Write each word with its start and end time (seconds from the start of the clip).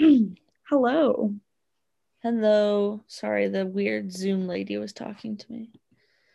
Hello. 0.70 1.34
Hello. 2.22 3.00
Sorry, 3.06 3.48
the 3.48 3.66
weird 3.66 4.12
Zoom 4.12 4.46
lady 4.46 4.78
was 4.78 4.92
talking 4.92 5.36
to 5.36 5.52
me. 5.52 5.70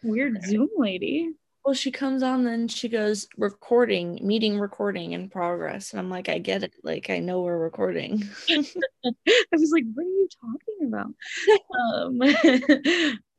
Weird 0.03 0.43
Zoom 0.43 0.69
lady. 0.77 1.31
Well, 1.63 1.73
she 1.73 1.89
comes 1.89 2.21
on, 2.21 2.43
then 2.43 2.67
she 2.67 2.89
goes, 2.89 3.27
recording, 3.37 4.19
meeting 4.21 4.59
recording 4.59 5.13
in 5.13 5.29
progress. 5.29 5.91
And 5.91 5.99
I'm 5.99 6.11
like, 6.11 6.29
I 6.29 6.37
get 6.37 6.61
it. 6.61 6.73
Like, 6.83 7.09
I 7.09 7.17
know 7.17 7.41
we're 7.41 7.57
recording. 7.57 8.23
I 8.49 8.63
was 9.51 9.71
like, 9.71 9.85
what 9.95 10.05
are 10.05 10.09
you 10.09 10.27
talking 10.41 10.87
about? 10.87 11.11
um, 11.81 12.21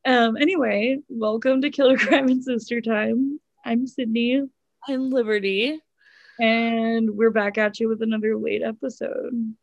um, 0.05 0.37
anyway, 0.37 0.99
welcome 1.09 1.61
to 1.61 1.71
Killer 1.71 1.97
Crime 1.97 2.29
and 2.29 2.43
Sister 2.43 2.81
Time. 2.81 3.39
I'm 3.65 3.87
Sydney. 3.87 4.43
I'm 4.89 5.11
Liberty. 5.11 5.79
And 6.41 7.11
we're 7.13 7.31
back 7.31 7.59
at 7.59 7.79
you 7.79 7.89
with 7.89 8.03
another 8.03 8.37
late 8.37 8.63
episode. 8.63 9.55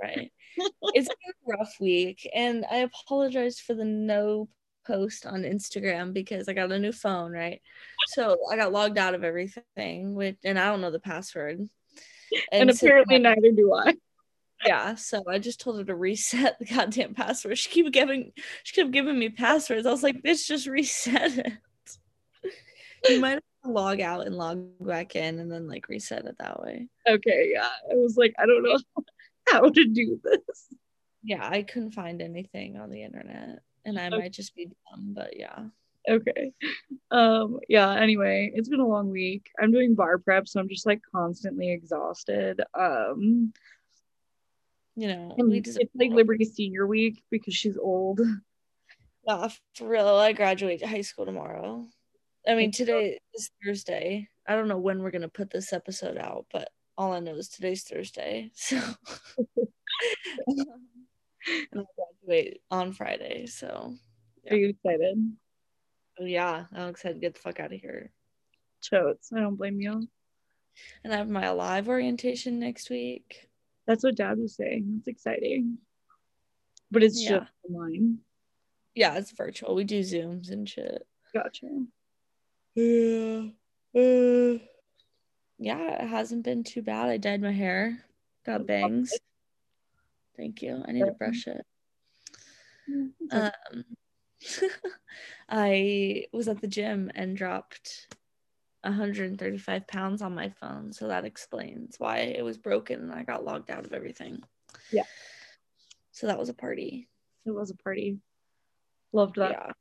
Right. 0.00 0.30
it's 0.56 1.08
been 1.08 1.54
a 1.54 1.58
rough 1.58 1.74
week. 1.80 2.28
And 2.34 2.64
I 2.70 2.78
apologize 2.78 3.58
for 3.58 3.74
the 3.74 3.84
no 3.84 4.48
post 4.86 5.26
on 5.26 5.42
Instagram 5.42 6.12
because 6.12 6.48
I 6.48 6.52
got 6.52 6.72
a 6.72 6.78
new 6.78 6.92
phone, 6.92 7.32
right? 7.32 7.60
So 8.08 8.38
I 8.50 8.56
got 8.56 8.72
logged 8.72 8.98
out 8.98 9.14
of 9.14 9.24
everything, 9.24 10.14
which 10.14 10.36
and 10.44 10.58
I 10.58 10.66
don't 10.66 10.80
know 10.80 10.90
the 10.90 11.00
password. 11.00 11.58
And, 11.58 11.70
and 12.52 12.70
apparently 12.70 13.16
so, 13.16 13.22
neither 13.22 13.52
do 13.52 13.74
I. 13.74 13.94
Yeah, 14.64 14.94
so 14.94 15.22
I 15.28 15.38
just 15.38 15.60
told 15.60 15.78
her 15.78 15.84
to 15.84 15.94
reset 15.94 16.58
the 16.58 16.64
goddamn 16.64 17.14
password. 17.14 17.58
She 17.58 17.82
kept 17.82 17.92
giving 17.92 18.32
she 18.62 18.74
kept 18.74 18.92
giving 18.92 19.18
me 19.18 19.28
passwords. 19.28 19.86
I 19.86 19.90
was 19.90 20.02
like, 20.02 20.22
bitch, 20.22 20.46
just 20.46 20.66
reset 20.66 21.38
it. 21.38 21.52
you 23.08 23.20
might 23.20 23.32
have 23.32 23.42
to 23.64 23.70
log 23.70 24.00
out 24.00 24.26
and 24.26 24.36
log 24.36 24.64
back 24.80 25.14
in 25.14 25.38
and 25.38 25.50
then 25.50 25.68
like 25.68 25.88
reset 25.88 26.24
it 26.24 26.36
that 26.38 26.60
way. 26.62 26.88
Okay, 27.08 27.50
yeah. 27.52 27.68
I 27.90 27.94
was 27.94 28.16
like, 28.16 28.34
I 28.38 28.46
don't 28.46 28.62
know 28.62 28.78
how 29.48 29.68
to 29.68 29.84
do 29.88 30.20
this. 30.22 30.66
Yeah, 31.22 31.46
I 31.48 31.62
couldn't 31.62 31.92
find 31.92 32.22
anything 32.22 32.76
on 32.76 32.90
the 32.90 33.02
internet 33.02 33.60
and 33.86 33.98
I 33.98 34.08
okay. 34.08 34.18
might 34.18 34.32
just 34.32 34.54
be 34.54 34.68
dumb, 34.90 35.14
but 35.14 35.36
yeah. 35.38 35.64
Okay. 36.08 36.52
Um, 37.10 37.58
yeah, 37.68 37.94
anyway, 37.94 38.52
it's 38.54 38.68
been 38.68 38.80
a 38.80 38.86
long 38.86 39.10
week. 39.10 39.50
I'm 39.60 39.72
doing 39.72 39.94
bar 39.94 40.18
prep, 40.18 40.46
so 40.46 40.60
I'm 40.60 40.68
just 40.68 40.86
like 40.86 41.00
constantly 41.14 41.72
exhausted. 41.72 42.60
Um 42.78 43.52
you 44.98 45.08
know, 45.08 45.34
we 45.38 45.60
just 45.60 45.78
it's 45.78 45.94
like 45.94 46.10
Liberty 46.10 46.44
senior 46.44 46.86
week 46.86 47.22
because 47.30 47.54
she's 47.54 47.76
old. 47.76 48.20
Yeah, 49.26 49.48
for 49.74 49.88
real. 49.88 50.08
I 50.08 50.32
graduate 50.32 50.84
high 50.84 51.02
school 51.02 51.26
tomorrow. 51.26 51.86
I 52.48 52.54
mean, 52.54 52.70
today 52.70 53.18
is 53.34 53.50
Thursday. 53.64 54.28
I 54.46 54.54
don't 54.54 54.68
know 54.68 54.78
when 54.78 55.02
we're 55.02 55.10
gonna 55.10 55.28
put 55.28 55.50
this 55.50 55.72
episode 55.72 56.16
out, 56.16 56.46
but 56.52 56.70
all 56.98 57.12
I 57.12 57.20
know 57.20 57.34
is 57.34 57.48
today's 57.48 57.82
Thursday. 57.82 58.50
So 60.38 60.54
and 61.72 61.80
I 61.80 61.84
graduate 62.26 62.60
on 62.70 62.92
Friday. 62.92 63.46
So 63.46 63.94
yeah. 64.44 64.52
are 64.52 64.56
you 64.56 64.68
excited? 64.70 65.32
Oh 66.20 66.24
yeah, 66.24 66.64
I'm 66.74 66.88
excited 66.88 67.14
to 67.14 67.20
get 67.20 67.34
the 67.34 67.40
fuck 67.40 67.60
out 67.60 67.72
of 67.72 67.80
here. 67.80 68.10
Totes. 68.82 69.32
I 69.32 69.40
don't 69.40 69.56
blame 69.56 69.80
you. 69.80 70.08
And 71.04 71.12
I 71.12 71.16
have 71.18 71.28
my 71.28 71.44
alive 71.44 71.88
orientation 71.88 72.58
next 72.58 72.90
week. 72.90 73.48
That's 73.86 74.02
what 74.02 74.16
dad 74.16 74.38
was 74.38 74.56
saying. 74.56 74.86
That's 74.96 75.08
exciting. 75.08 75.78
But 76.90 77.02
it's 77.02 77.22
yeah. 77.22 77.38
just 77.38 77.52
online. 77.68 78.18
Yeah, 78.94 79.14
it's 79.14 79.30
virtual. 79.30 79.74
We 79.74 79.84
do 79.84 80.00
Zooms 80.00 80.50
and 80.50 80.68
shit. 80.68 81.06
Gotcha. 81.32 81.66
Yeah. 82.74 83.42
Yeah, 85.66 86.00
it 86.00 86.06
hasn't 86.06 86.44
been 86.44 86.62
too 86.62 86.80
bad. 86.80 87.08
I 87.08 87.16
dyed 87.16 87.42
my 87.42 87.50
hair, 87.50 87.98
got 88.44 88.68
bangs. 88.68 89.12
Thank 90.36 90.62
you. 90.62 90.80
I 90.86 90.92
need 90.92 91.04
to 91.04 91.10
brush 91.10 91.48
it. 91.48 91.66
Um, 93.32 93.84
I 95.48 96.26
was 96.32 96.46
at 96.46 96.60
the 96.60 96.68
gym 96.68 97.10
and 97.16 97.36
dropped 97.36 98.06
135 98.82 99.88
pounds 99.88 100.22
on 100.22 100.36
my 100.36 100.50
phone. 100.50 100.92
So 100.92 101.08
that 101.08 101.24
explains 101.24 101.96
why 101.98 102.18
it 102.18 102.44
was 102.44 102.58
broken 102.58 103.00
and 103.00 103.12
I 103.12 103.24
got 103.24 103.44
logged 103.44 103.72
out 103.72 103.84
of 103.84 103.92
everything. 103.92 104.44
Yeah. 104.92 105.02
So 106.12 106.28
that 106.28 106.38
was 106.38 106.48
a 106.48 106.54
party. 106.54 107.08
It 107.44 107.50
was 107.50 107.70
a 107.72 107.76
party. 107.76 108.20
Loved 109.12 109.34
that. 109.34 109.74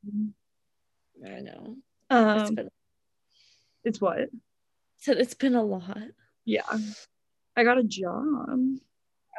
Yeah. 1.22 1.30
I 1.30 1.42
know. 1.42 1.76
Um, 2.10 2.40
it's, 2.40 2.50
been, 2.50 2.70
it's 3.84 4.02
what? 4.02 4.30
Said 5.06 5.18
it's 5.20 5.36
been 5.36 5.54
a 5.54 5.64
lot. 5.64 6.00
Yeah. 6.46 6.64
I 7.56 7.64
got 7.64 7.78
a 7.78 7.84
job. 7.84 8.58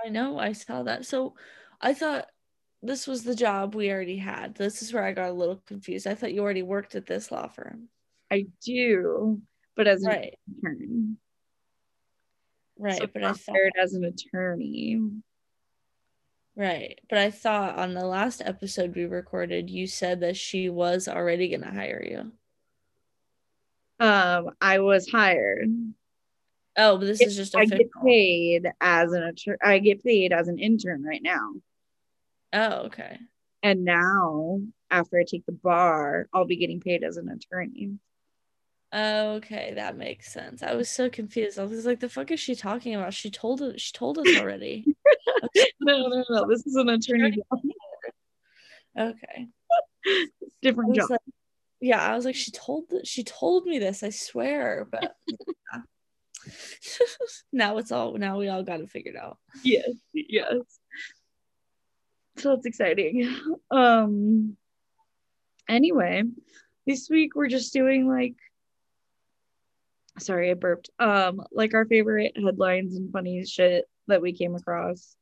I 0.04 0.08
know. 0.10 0.38
I 0.38 0.52
saw 0.52 0.84
that. 0.84 1.04
So 1.06 1.34
I 1.80 1.92
thought 1.92 2.28
this 2.84 3.08
was 3.08 3.24
the 3.24 3.34
job 3.34 3.74
we 3.74 3.90
already 3.90 4.16
had. 4.16 4.54
This 4.54 4.80
is 4.80 4.92
where 4.92 5.02
I 5.02 5.10
got 5.10 5.30
a 5.30 5.32
little 5.32 5.60
confused. 5.66 6.06
I 6.06 6.14
thought 6.14 6.32
you 6.32 6.40
already 6.40 6.62
worked 6.62 6.94
at 6.94 7.06
this 7.06 7.32
law 7.32 7.48
firm. 7.48 7.88
I 8.30 8.46
do, 8.64 9.42
but 9.74 9.88
as 9.88 10.04
right. 10.06 10.38
an 10.46 10.54
intern. 10.54 11.16
Right, 12.78 12.98
so 12.98 13.08
but 13.12 13.24
I 13.24 13.34
hired 13.48 13.72
as 13.82 13.94
an 13.94 14.04
attorney. 14.04 15.00
Right, 16.54 17.00
but 17.10 17.18
I 17.18 17.32
thought 17.32 17.76
on 17.76 17.92
the 17.92 18.06
last 18.06 18.40
episode 18.40 18.94
we 18.94 19.06
recorded, 19.06 19.68
you 19.68 19.88
said 19.88 20.20
that 20.20 20.36
she 20.36 20.68
was 20.68 21.08
already 21.08 21.48
gonna 21.48 21.74
hire 21.74 22.06
you. 22.08 22.30
Um, 23.98 24.50
I 24.60 24.80
was 24.80 25.08
hired. 25.08 25.68
Oh, 26.76 26.98
but 26.98 27.06
this 27.06 27.20
is 27.22 27.36
just 27.36 27.56
I 27.56 27.64
get 27.64 27.88
paid 28.04 28.68
as 28.80 29.12
an 29.12 29.22
attorney. 29.22 29.58
I 29.62 29.78
get 29.78 30.04
paid 30.04 30.32
as 30.32 30.48
an 30.48 30.58
intern 30.58 31.02
right 31.02 31.22
now. 31.22 31.52
Oh, 32.52 32.86
okay. 32.86 33.18
And 33.62 33.84
now, 33.84 34.60
after 34.90 35.18
I 35.18 35.24
take 35.24 35.46
the 35.46 35.52
bar, 35.52 36.28
I'll 36.32 36.44
be 36.44 36.56
getting 36.56 36.80
paid 36.80 37.02
as 37.02 37.16
an 37.16 37.28
attorney. 37.28 37.98
Okay, 38.94 39.72
that 39.74 39.96
makes 39.96 40.32
sense. 40.32 40.62
I 40.62 40.74
was 40.74 40.88
so 40.88 41.10
confused. 41.10 41.58
I 41.58 41.64
was 41.64 41.84
like, 41.86 42.00
"The 42.00 42.08
fuck 42.08 42.30
is 42.30 42.38
she 42.38 42.54
talking 42.54 42.94
about?" 42.94 43.14
She 43.14 43.30
told 43.30 43.60
us. 43.60 43.80
She 43.80 43.92
told 43.92 44.18
us 44.18 44.36
already. 44.36 44.84
no, 45.80 46.06
no, 46.06 46.24
no. 46.30 46.46
This 46.48 46.66
is 46.66 46.76
an 46.76 46.88
attorney 46.88 47.30
job. 47.30 47.60
Okay. 48.98 49.48
Different 50.62 50.96
job. 50.96 51.10
Like, 51.10 51.20
yeah, 51.80 52.02
I 52.02 52.14
was 52.14 52.24
like, 52.24 52.34
she 52.34 52.50
told. 52.50 52.84
She 53.04 53.24
told 53.24 53.66
me 53.66 53.78
this. 53.78 54.02
I 54.02 54.10
swear, 54.10 54.86
but. 54.90 55.14
Yeah. 55.32 55.80
now 57.52 57.78
it's 57.78 57.90
all 57.90 58.14
now 58.14 58.38
we 58.38 58.48
all 58.48 58.62
got 58.62 58.80
it 58.80 58.90
figured 58.90 59.16
out. 59.16 59.38
Yes, 59.64 59.90
yes. 60.12 60.54
So 62.36 62.52
it's 62.52 62.66
exciting. 62.66 63.28
Um 63.70 64.56
anyway, 65.68 66.22
this 66.86 67.08
week 67.10 67.34
we're 67.34 67.48
just 67.48 67.72
doing 67.72 68.08
like 68.08 68.36
sorry, 70.18 70.50
I 70.50 70.54
burped. 70.54 70.90
Um, 70.98 71.42
like 71.52 71.74
our 71.74 71.84
favorite 71.84 72.32
headlines 72.36 72.96
and 72.96 73.12
funny 73.12 73.44
shit 73.44 73.84
that 74.06 74.22
we 74.22 74.32
came 74.32 74.54
across. 74.54 75.16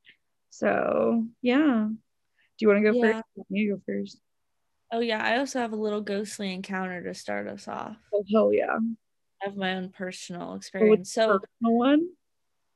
So 0.50 1.26
yeah. 1.42 1.88
Do 1.88 1.97
you 2.60 2.69
want 2.69 2.84
to 2.84 2.92
go 2.92 2.98
yeah. 2.98 3.15
first? 3.36 3.50
Me 3.50 3.69
go 3.69 3.81
first. 3.86 4.21
Oh 4.94 5.00
yeah, 5.00 5.21
I 5.21 5.38
also 5.38 5.59
have 5.59 5.72
a 5.72 5.77
little 5.77 6.00
ghostly 6.00 6.55
encounter 6.55 7.03
to 7.03 7.15
start 7.15 7.49
us 7.49 7.66
off. 7.66 7.97
Oh 8.15 8.22
hell 8.32 8.53
yeah 8.53 8.77
I 8.77 9.47
have 9.47 9.56
my 9.56 9.75
own 9.75 9.88
personal 9.88 10.55
experience. 10.55 11.12
So 11.12 11.41
personal 11.41 11.77
one. 11.77 12.10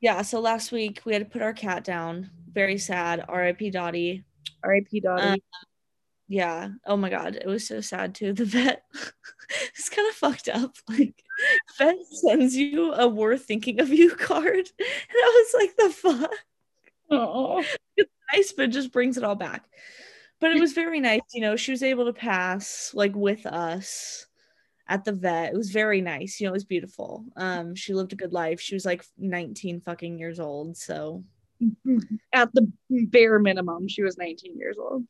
Yeah. 0.00 0.22
So 0.22 0.40
last 0.40 0.72
week 0.72 1.02
we 1.04 1.12
had 1.12 1.22
to 1.22 1.30
put 1.30 1.42
our 1.42 1.52
cat 1.52 1.84
down. 1.84 2.30
Very 2.50 2.76
sad. 2.76 3.24
R.I.P. 3.28 3.70
Dottie. 3.70 4.24
R.I.P. 4.64 4.98
Dottie. 4.98 5.28
Um, 5.28 5.38
yeah. 6.26 6.70
Oh 6.84 6.96
my 6.96 7.08
god, 7.08 7.36
it 7.36 7.46
was 7.46 7.68
so 7.68 7.80
sad 7.80 8.16
too. 8.16 8.32
The 8.34 8.46
vet 8.46 8.82
it's 9.76 9.88
kind 9.88 10.08
of 10.08 10.16
fucked 10.16 10.48
up. 10.48 10.74
Like 10.88 11.22
vet 11.78 11.98
sends 12.10 12.56
you 12.56 12.94
a 12.94 13.06
"We're 13.06 13.38
thinking 13.38 13.80
of 13.80 13.90
you" 13.90 14.10
card, 14.16 14.56
and 14.56 14.88
I 15.14 15.44
was 15.52 15.62
like, 15.62 15.76
"The 15.76 15.90
fuck." 15.90 16.34
Oh, 17.12 17.64
it's 17.96 18.10
nice, 18.34 18.52
but 18.52 18.64
it 18.64 18.72
just 18.72 18.90
brings 18.90 19.16
it 19.16 19.22
all 19.22 19.36
back. 19.36 19.66
But 20.40 20.52
it 20.52 20.60
was 20.60 20.72
very 20.72 21.00
nice, 21.00 21.20
you 21.34 21.40
know. 21.40 21.56
She 21.56 21.72
was 21.72 21.82
able 21.82 22.04
to 22.06 22.12
pass 22.12 22.92
like 22.94 23.14
with 23.14 23.44
us 23.46 24.26
at 24.88 25.04
the 25.04 25.12
vet. 25.12 25.52
It 25.52 25.56
was 25.56 25.70
very 25.70 26.00
nice. 26.00 26.40
You 26.40 26.46
know, 26.46 26.52
it 26.52 26.54
was 26.54 26.64
beautiful. 26.64 27.24
Um, 27.36 27.74
she 27.74 27.94
lived 27.94 28.12
a 28.12 28.16
good 28.16 28.32
life. 28.32 28.60
She 28.60 28.74
was 28.74 28.84
like 28.84 29.04
19 29.18 29.80
fucking 29.80 30.18
years 30.18 30.40
old. 30.40 30.76
So 30.76 31.24
at 32.32 32.52
the 32.52 32.70
bare 32.88 33.38
minimum, 33.38 33.88
she 33.88 34.02
was 34.02 34.16
19 34.16 34.56
years 34.56 34.76
old. 34.78 35.04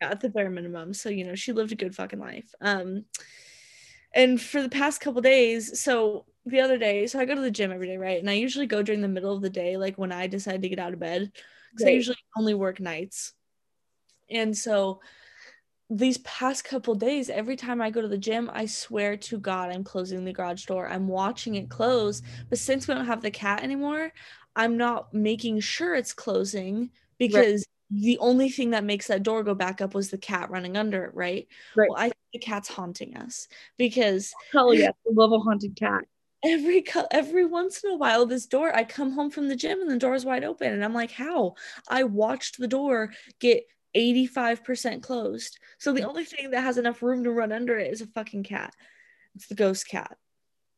Yeah, 0.00 0.10
at 0.10 0.20
the 0.20 0.28
bare 0.28 0.50
minimum. 0.50 0.94
So, 0.94 1.08
you 1.08 1.24
know, 1.24 1.34
she 1.34 1.52
lived 1.52 1.72
a 1.72 1.76
good 1.76 1.94
fucking 1.94 2.20
life. 2.20 2.50
Um, 2.60 3.04
and 4.14 4.40
for 4.40 4.62
the 4.62 4.68
past 4.68 5.00
couple 5.00 5.20
days, 5.20 5.80
so 5.80 6.24
the 6.46 6.60
other 6.60 6.78
day, 6.78 7.06
so 7.06 7.18
I 7.18 7.24
go 7.24 7.34
to 7.34 7.40
the 7.40 7.50
gym 7.50 7.72
every 7.72 7.88
day, 7.88 7.98
right? 7.98 8.18
And 8.18 8.30
I 8.30 8.34
usually 8.34 8.66
go 8.66 8.82
during 8.82 9.02
the 9.02 9.08
middle 9.08 9.34
of 9.34 9.42
the 9.42 9.50
day, 9.50 9.76
like 9.76 9.98
when 9.98 10.12
I 10.12 10.28
decide 10.28 10.62
to 10.62 10.68
get 10.68 10.78
out 10.78 10.94
of 10.94 11.00
bed. 11.00 11.30
Because 11.72 11.86
I 11.86 11.90
usually 11.90 12.16
only 12.36 12.54
work 12.54 12.80
nights. 12.80 13.34
And 14.30 14.56
so 14.56 15.00
these 15.90 16.18
past 16.18 16.64
couple 16.64 16.94
days, 16.94 17.30
every 17.30 17.56
time 17.56 17.80
I 17.80 17.90
go 17.90 18.02
to 18.02 18.08
the 18.08 18.18
gym, 18.18 18.50
I 18.52 18.66
swear 18.66 19.16
to 19.16 19.38
God, 19.38 19.70
I'm 19.70 19.84
closing 19.84 20.24
the 20.24 20.32
garage 20.32 20.66
door. 20.66 20.88
I'm 20.88 21.08
watching 21.08 21.54
it 21.54 21.70
close. 21.70 22.20
But 22.50 22.58
since 22.58 22.86
we 22.86 22.94
don't 22.94 23.06
have 23.06 23.22
the 23.22 23.30
cat 23.30 23.62
anymore, 23.62 24.12
I'm 24.54 24.76
not 24.76 25.14
making 25.14 25.60
sure 25.60 25.94
it's 25.94 26.12
closing 26.12 26.90
because 27.16 27.66
right. 27.90 28.02
the 28.02 28.18
only 28.18 28.50
thing 28.50 28.70
that 28.70 28.84
makes 28.84 29.06
that 29.06 29.22
door 29.22 29.42
go 29.42 29.54
back 29.54 29.80
up 29.80 29.94
was 29.94 30.10
the 30.10 30.18
cat 30.18 30.50
running 30.50 30.76
under 30.76 31.04
it, 31.04 31.14
right? 31.14 31.48
Right. 31.74 31.88
Well, 31.88 31.98
I 31.98 32.04
think 32.04 32.16
the 32.34 32.38
cat's 32.40 32.68
haunting 32.68 33.16
us 33.16 33.48
because 33.78 34.34
hell 34.52 34.74
yeah, 34.74 34.88
I 34.88 35.10
love 35.12 35.32
a 35.32 35.38
haunted 35.38 35.74
cat. 35.76 36.04
Every 36.44 36.84
every 37.10 37.46
once 37.46 37.82
in 37.82 37.90
a 37.90 37.96
while, 37.96 38.26
this 38.26 38.46
door, 38.46 38.74
I 38.74 38.84
come 38.84 39.12
home 39.12 39.30
from 39.30 39.48
the 39.48 39.56
gym 39.56 39.80
and 39.80 39.90
the 39.90 39.96
door 39.96 40.14
is 40.14 40.24
wide 40.24 40.44
open, 40.44 40.72
and 40.72 40.84
I'm 40.84 40.94
like, 40.94 41.12
how? 41.12 41.54
I 41.88 42.04
watched 42.04 42.58
the 42.58 42.68
door 42.68 43.12
get 43.40 43.64
85% 43.96 45.02
closed. 45.02 45.58
So 45.78 45.92
the 45.92 46.06
only 46.06 46.24
thing 46.24 46.50
that 46.50 46.62
has 46.62 46.78
enough 46.78 47.02
room 47.02 47.24
to 47.24 47.30
run 47.30 47.52
under 47.52 47.78
it 47.78 47.92
is 47.92 48.00
a 48.00 48.06
fucking 48.06 48.44
cat. 48.44 48.74
It's 49.34 49.46
the 49.46 49.54
ghost 49.54 49.88
cat. 49.88 50.16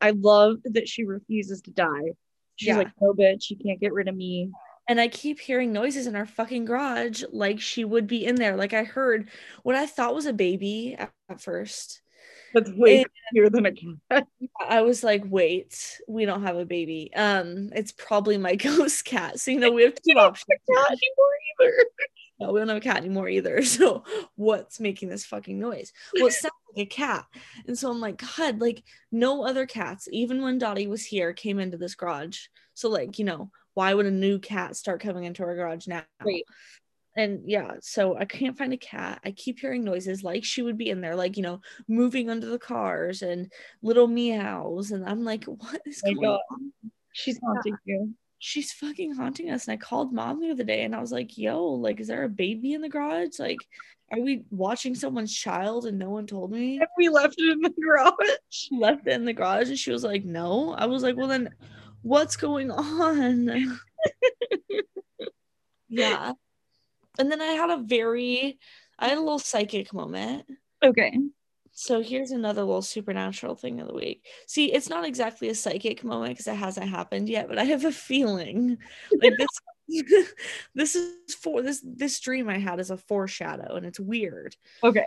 I 0.00 0.10
love 0.10 0.56
that 0.64 0.88
she 0.88 1.04
refuses 1.04 1.62
to 1.62 1.70
die. 1.70 2.12
She's 2.56 2.68
yeah. 2.68 2.78
like, 2.78 2.88
no, 3.00 3.12
bitch, 3.12 3.44
she 3.44 3.56
can't 3.56 3.80
get 3.80 3.92
rid 3.92 4.08
of 4.08 4.16
me. 4.16 4.50
And 4.88 5.00
I 5.00 5.08
keep 5.08 5.38
hearing 5.38 5.72
noises 5.72 6.06
in 6.06 6.16
our 6.16 6.26
fucking 6.26 6.64
garage 6.64 7.22
like 7.30 7.60
she 7.60 7.84
would 7.84 8.06
be 8.06 8.26
in 8.26 8.34
there. 8.34 8.56
Like 8.56 8.72
I 8.72 8.84
heard 8.84 9.28
what 9.62 9.76
I 9.76 9.86
thought 9.86 10.14
was 10.14 10.26
a 10.26 10.32
baby 10.32 10.96
at, 10.98 11.12
at 11.28 11.40
first. 11.40 12.02
That's 12.52 12.70
way 12.72 13.04
bigger 13.32 13.50
than 13.50 13.66
a 13.66 13.72
cat. 13.72 14.26
I 14.60 14.82
was 14.82 15.04
like, 15.04 15.22
wait, 15.26 16.00
we 16.08 16.24
don't 16.24 16.42
have 16.42 16.56
a 16.56 16.64
baby. 16.64 17.10
Um, 17.14 17.70
it's 17.72 17.92
probably 17.92 18.36
my 18.38 18.54
ghost 18.56 19.04
cat. 19.04 19.38
So 19.38 19.52
you 19.52 19.60
know, 19.60 19.70
we 19.70 19.84
have 19.84 19.94
two 19.94 20.18
options. 20.18 20.46
Cat 20.48 20.90
anymore 20.90 21.36
either. 21.60 21.84
No, 22.40 22.52
we 22.52 22.60
don't 22.60 22.68
have 22.68 22.78
a 22.78 22.80
cat 22.80 22.96
anymore 22.96 23.28
either. 23.28 23.60
So 23.70 24.04
what's 24.36 24.80
making 24.80 25.10
this 25.10 25.24
fucking 25.24 25.58
noise? 25.58 25.92
Well, 26.14 26.26
it 26.26 26.32
sounds 26.32 26.52
like 26.74 26.86
a 26.86 26.88
cat. 26.88 27.24
And 27.66 27.78
so 27.78 27.90
I'm 27.90 28.00
like, 28.00 28.22
God, 28.36 28.60
like 28.60 28.82
no 29.12 29.44
other 29.44 29.64
cats, 29.66 30.08
even 30.10 30.42
when 30.42 30.58
Dottie 30.58 30.86
was 30.86 31.04
here, 31.04 31.32
came 31.32 31.58
into 31.58 31.76
this 31.76 31.94
garage. 31.94 32.38
So 32.74 32.88
like, 32.88 33.18
you 33.18 33.24
know, 33.24 33.50
why 33.74 33.94
would 33.94 34.06
a 34.06 34.10
new 34.10 34.38
cat 34.38 34.76
start 34.76 35.00
coming 35.00 35.24
into 35.24 35.42
our 35.44 35.54
garage 35.54 35.86
now? 35.86 36.02
Right. 36.24 36.44
And 37.16 37.42
yeah, 37.46 37.74
so 37.80 38.16
I 38.16 38.24
can't 38.24 38.56
find 38.58 38.72
a 38.72 38.78
cat. 38.78 39.20
I 39.24 39.30
keep 39.32 39.60
hearing 39.60 39.84
noises 39.84 40.22
like 40.22 40.44
she 40.44 40.62
would 40.62 40.78
be 40.78 40.90
in 40.90 41.00
there, 41.00 41.16
like, 41.16 41.36
you 41.36 41.42
know, 41.42 41.60
moving 41.88 42.30
under 42.30 42.46
the 42.46 42.58
cars 42.58 43.22
and 43.22 43.52
little 43.82 44.08
meows. 44.08 44.90
And 44.90 45.08
I'm 45.08 45.24
like, 45.24 45.44
what 45.44 45.80
is 45.86 46.02
oh 46.04 46.12
going 46.12 46.26
God. 46.26 46.40
on? 46.52 46.72
She's 47.12 47.38
haunting 47.42 47.76
yeah. 47.84 47.96
you 47.96 48.14
she's 48.40 48.72
fucking 48.72 49.14
haunting 49.14 49.50
us. 49.50 49.68
And 49.68 49.74
I 49.74 49.76
called 49.76 50.12
mom 50.12 50.40
the 50.40 50.50
other 50.50 50.64
day 50.64 50.82
and 50.82 50.96
I 50.96 51.00
was 51.00 51.12
like, 51.12 51.38
yo, 51.38 51.62
like, 51.64 52.00
is 52.00 52.08
there 52.08 52.24
a 52.24 52.28
baby 52.28 52.72
in 52.72 52.80
the 52.80 52.88
garage? 52.88 53.38
Like, 53.38 53.58
are 54.10 54.18
we 54.18 54.44
watching 54.50 54.94
someone's 54.94 55.34
child 55.34 55.86
and 55.86 55.98
no 55.98 56.10
one 56.10 56.26
told 56.26 56.50
me? 56.50 56.78
And 56.78 56.88
we 56.98 57.10
left 57.10 57.34
it 57.38 57.52
in 57.52 57.60
the 57.60 57.70
garage. 57.70 58.68
Left 58.72 59.06
it 59.06 59.12
in 59.12 59.26
the 59.26 59.34
garage 59.34 59.68
and 59.68 59.78
she 59.78 59.92
was 59.92 60.02
like, 60.02 60.24
no. 60.24 60.72
I 60.72 60.86
was 60.86 61.02
like, 61.02 61.16
well, 61.16 61.28
then 61.28 61.50
what's 62.02 62.36
going 62.36 62.70
on? 62.70 63.78
yeah. 65.88 66.32
And 67.18 67.30
then 67.30 67.42
I 67.42 67.52
had 67.52 67.70
a 67.70 67.82
very, 67.84 68.58
I 68.98 69.08
had 69.08 69.18
a 69.18 69.22
little 69.22 69.38
psychic 69.38 69.92
moment. 69.92 70.46
Okay. 70.82 71.12
So 71.80 72.02
here's 72.02 72.30
another 72.30 72.62
little 72.62 72.82
supernatural 72.82 73.54
thing 73.54 73.80
of 73.80 73.88
the 73.88 73.94
week. 73.94 74.26
See, 74.46 74.70
it's 74.70 74.90
not 74.90 75.06
exactly 75.06 75.48
a 75.48 75.54
psychic 75.54 76.04
moment 76.04 76.32
because 76.34 76.46
it 76.46 76.56
hasn't 76.56 76.90
happened 76.90 77.26
yet, 77.26 77.48
but 77.48 77.58
I 77.58 77.64
have 77.64 77.86
a 77.86 77.90
feeling 77.90 78.76
like 79.22 79.32
this 79.38 79.48
this 80.74 80.94
is 80.94 81.34
for 81.34 81.62
this 81.62 81.82
this 81.82 82.20
dream 82.20 82.50
I 82.50 82.58
had 82.58 82.80
is 82.80 82.90
a 82.90 82.98
foreshadow 82.98 83.76
and 83.76 83.86
it's 83.86 83.98
weird. 83.98 84.56
Okay. 84.84 85.06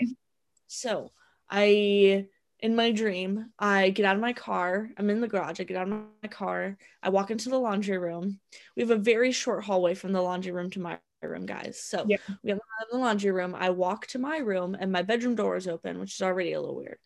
So 0.66 1.12
I 1.48 2.26
in 2.58 2.76
my 2.76 2.92
dream, 2.92 3.52
I 3.60 3.92
get 3.92 4.08
out 4.08 4.16
of 4.16 4.22
my 4.22 4.34
car. 4.34 4.90
I'm 4.98 5.12
in 5.12 5.22
the 5.22 5.28
garage. 5.28 5.60
I 5.60 5.66
get 5.66 5.78
out 5.78 5.90
of 5.90 6.02
my 6.24 6.30
car. 6.30 6.76
I 7.04 7.10
walk 7.10 7.30
into 7.30 7.50
the 7.50 7.60
laundry 7.60 8.00
room. 8.00 8.40
We 8.76 8.82
have 8.82 8.90
a 8.90 8.96
very 8.96 9.32
short 9.32 9.64
hallway 9.64 9.94
from 9.94 10.12
the 10.12 10.24
laundry 10.24 10.52
room 10.52 10.72
to 10.72 10.80
my 10.80 10.98
room, 11.30 11.46
guys. 11.46 11.80
So 11.82 12.06
yeah. 12.08 12.18
we 12.44 12.52
have 12.52 12.60
the 12.92 12.98
laundry 12.98 13.32
room. 13.32 13.56
I 13.56 13.70
walk 13.70 14.08
to 14.08 14.20
my 14.20 14.38
room 14.38 14.76
and 14.80 14.92
my 14.92 15.02
bedroom 15.02 15.36
door 15.36 15.56
is 15.56 15.68
open, 15.68 16.00
which 16.00 16.14
is 16.14 16.22
already 16.22 16.54
a 16.54 16.60
little 16.60 16.76
weird. 16.76 16.98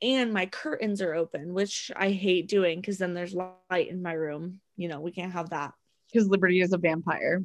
And 0.00 0.32
my 0.32 0.46
curtains 0.46 1.00
are 1.00 1.14
open, 1.14 1.54
which 1.54 1.92
I 1.94 2.10
hate 2.10 2.48
doing 2.48 2.80
because 2.80 2.98
then 2.98 3.14
there's 3.14 3.34
light 3.34 3.88
in 3.88 4.02
my 4.02 4.12
room. 4.12 4.60
You 4.76 4.88
know, 4.88 5.00
we 5.00 5.12
can't 5.12 5.32
have 5.32 5.50
that. 5.50 5.72
Because 6.12 6.28
Liberty 6.28 6.60
is 6.60 6.72
a 6.72 6.78
vampire. 6.78 7.42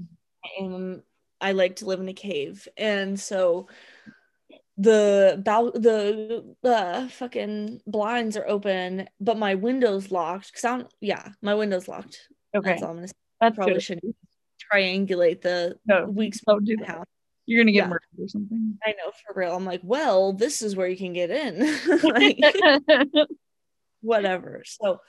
And 0.59 1.01
I 1.39 1.51
like 1.51 1.77
to 1.77 1.85
live 1.85 1.99
in 1.99 2.09
a 2.09 2.13
cave. 2.13 2.67
And 2.77 3.19
so 3.19 3.67
the 4.77 5.41
bow 5.43 5.71
the 5.71 6.55
uh 6.63 7.07
fucking 7.07 7.81
blinds 7.87 8.37
are 8.37 8.47
open, 8.47 9.07
but 9.19 9.37
my 9.37 9.55
window's 9.55 10.11
locked. 10.11 10.53
Cause 10.53 10.65
I'm 10.65 10.87
yeah, 11.01 11.29
my 11.41 11.55
window's 11.55 11.87
locked. 11.87 12.27
Okay. 12.55 12.71
That's 12.71 12.83
all 12.83 12.89
I'm 12.89 12.97
gonna 12.97 13.07
say. 13.07 13.13
That's 13.41 13.55
probably 13.55 13.75
good. 13.75 13.83
shouldn't 13.83 14.15
triangulate 14.71 15.41
the 15.41 15.77
no, 15.85 16.05
weeks 16.05 16.41
don't 16.47 16.65
do 16.65 16.77
that. 16.77 16.87
House. 16.87 17.05
You're 17.47 17.63
gonna 17.63 17.71
get 17.71 17.85
yeah. 17.85 17.87
murdered 17.87 18.19
or 18.19 18.27
something. 18.27 18.77
I 18.85 18.91
know 18.91 19.11
for 19.25 19.39
real. 19.39 19.55
I'm 19.55 19.65
like, 19.65 19.81
well, 19.81 20.33
this 20.33 20.61
is 20.61 20.75
where 20.75 20.87
you 20.87 20.97
can 20.97 21.13
get 21.13 21.29
in. 21.29 21.59
like, 22.03 22.39
whatever. 24.01 24.63
So, 24.65 24.99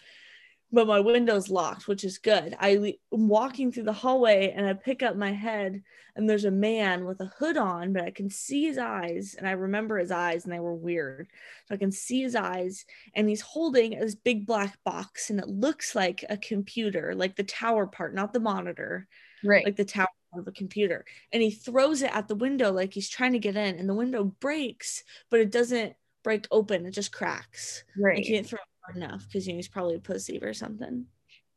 but 0.71 0.87
my 0.87 1.01
window's 1.01 1.49
locked, 1.49 1.89
which 1.89 2.05
is 2.05 2.19
good. 2.19 2.55
I, 2.61 2.95
I'm 3.13 3.29
walking 3.29 3.73
through 3.73 3.85
the 3.85 3.93
hallway 3.93 4.53
and 4.55 4.67
I 4.67 4.75
pick 4.75 5.03
up 5.03 5.17
my 5.17 5.33
head, 5.33 5.83
and 6.15 6.31
there's 6.31 6.45
a 6.45 6.51
man 6.53 7.07
with 7.07 7.21
a 7.21 7.33
hood 7.39 7.57
on, 7.57 7.93
but 7.93 8.05
I 8.05 8.11
can 8.11 8.31
see 8.31 8.67
his 8.67 8.79
eyes, 8.79 9.35
and 9.37 9.49
I 9.49 9.53
remember 9.53 9.99
his 9.99 10.13
eyes, 10.13 10.45
and 10.45 10.53
they 10.53 10.61
were 10.61 10.75
weird. 10.75 11.27
So 11.67 11.75
I 11.75 11.79
can 11.79 11.91
see 11.91 12.23
his 12.23 12.37
eyes, 12.37 12.85
and 13.15 13.29
he's 13.29 13.41
holding 13.41 13.99
this 13.99 14.15
big 14.15 14.47
black 14.47 14.79
box, 14.85 15.31
and 15.31 15.41
it 15.41 15.49
looks 15.49 15.97
like 15.97 16.25
a 16.29 16.37
computer, 16.37 17.15
like 17.17 17.35
the 17.35 17.43
tower 17.43 17.89
part, 17.89 18.15
not 18.15 18.33
the 18.33 18.41
monitor 18.41 19.09
right. 19.45 19.65
like 19.65 19.77
the 19.77 19.85
tower 19.85 20.09
of 20.35 20.45
the 20.45 20.53
computer. 20.53 21.05
And 21.33 21.43
he 21.43 21.51
throws 21.51 22.03
it 22.03 22.15
at 22.15 22.29
the 22.29 22.35
window 22.35 22.73
like 22.73 22.93
he's 22.93 23.09
trying 23.09 23.33
to 23.33 23.39
get 23.39 23.57
in 23.57 23.79
and 23.79 23.89
the 23.89 23.95
window 23.95 24.25
breaks 24.25 25.05
but 25.31 25.41
it 25.41 25.51
doesn't 25.51 25.95
break 26.23 26.47
open 26.51 26.87
it 26.87 26.91
just 26.91 27.13
cracks. 27.13 27.85
Right. 27.99 28.19
he 28.19 28.33
can't 28.33 28.47
throw 28.47 28.59
it 28.59 28.85
hard 28.85 28.97
enough 28.97 29.25
because 29.27 29.47
you 29.47 29.53
know 29.53 29.59
he's 29.59 29.69
probably 29.69 29.97
a 29.97 30.01
pussy 30.01 30.39
or 30.43 30.55
something. 30.55 31.07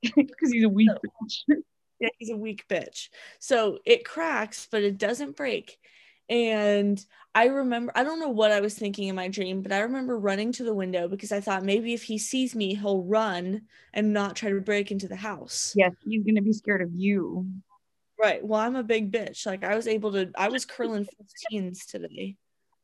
Because 0.15 0.51
he's 0.51 0.63
a 0.63 0.69
weak 0.69 0.89
so, 0.89 0.97
bitch 0.97 1.61
yeah 1.99 2.09
he's 2.17 2.31
a 2.31 2.37
weak 2.37 2.65
bitch. 2.67 3.09
So 3.39 3.79
it 3.85 4.03
cracks 4.03 4.67
but 4.69 4.83
it 4.83 4.97
doesn't 4.97 5.37
break. 5.37 5.77
And 6.29 7.03
I 7.35 7.45
remember, 7.45 7.91
I 7.93 8.03
don't 8.03 8.21
know 8.21 8.29
what 8.29 8.51
I 8.51 8.61
was 8.61 8.73
thinking 8.73 9.09
in 9.09 9.15
my 9.15 9.27
dream, 9.27 9.61
but 9.61 9.73
I 9.73 9.79
remember 9.79 10.17
running 10.17 10.53
to 10.53 10.63
the 10.63 10.73
window 10.73 11.09
because 11.09 11.33
I 11.33 11.41
thought 11.41 11.63
maybe 11.63 11.93
if 11.93 12.03
he 12.03 12.17
sees 12.17 12.55
me, 12.55 12.73
he'll 12.73 13.03
run 13.03 13.63
and 13.93 14.13
not 14.13 14.37
try 14.37 14.49
to 14.49 14.61
break 14.61 14.91
into 14.91 15.09
the 15.09 15.15
house. 15.15 15.73
Yes, 15.75 15.91
he's 16.05 16.23
going 16.23 16.35
to 16.35 16.41
be 16.41 16.53
scared 16.53 16.81
of 16.81 16.89
you. 16.93 17.47
Right. 18.21 18.45
Well, 18.45 18.59
I'm 18.59 18.75
a 18.75 18.83
big 18.83 19.11
bitch. 19.11 19.45
Like 19.45 19.63
I 19.63 19.75
was 19.75 19.87
able 19.87 20.11
to 20.13 20.31
I 20.37 20.49
was 20.49 20.65
curling 20.65 21.07
15s 21.51 21.85
today. 21.87 22.37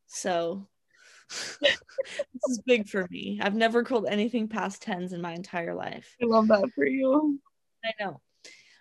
So 0.07 0.67
this 1.29 1.77
is 2.49 2.61
big 2.65 2.87
for 2.87 3.07
me. 3.11 3.39
I've 3.41 3.55
never 3.55 3.83
curled 3.83 4.07
anything 4.09 4.47
past 4.47 4.83
10s 4.83 5.13
in 5.13 5.21
my 5.21 5.33
entire 5.33 5.75
life. 5.75 6.15
I 6.21 6.25
love 6.25 6.47
that 6.47 6.69
for 6.73 6.85
you. 6.85 7.39
I 7.85 7.91
know. 7.99 8.21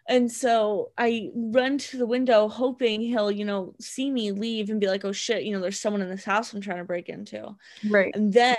And 0.08 0.30
so 0.30 0.92
I 0.96 1.30
run 1.34 1.78
to 1.78 1.98
the 1.98 2.06
window 2.06 2.48
hoping 2.48 3.00
he'll, 3.00 3.30
you 3.30 3.44
know, 3.44 3.74
see 3.80 4.10
me 4.10 4.30
leave 4.30 4.70
and 4.70 4.80
be 4.80 4.86
like, 4.86 5.04
oh 5.04 5.12
shit, 5.12 5.42
you 5.42 5.52
know, 5.52 5.60
there's 5.60 5.80
someone 5.80 6.00
in 6.00 6.08
this 6.08 6.24
house 6.24 6.52
I'm 6.52 6.60
trying 6.60 6.78
to 6.78 6.84
break 6.84 7.08
into. 7.08 7.56
Right. 7.90 8.14
And 8.14 8.32
then 8.32 8.56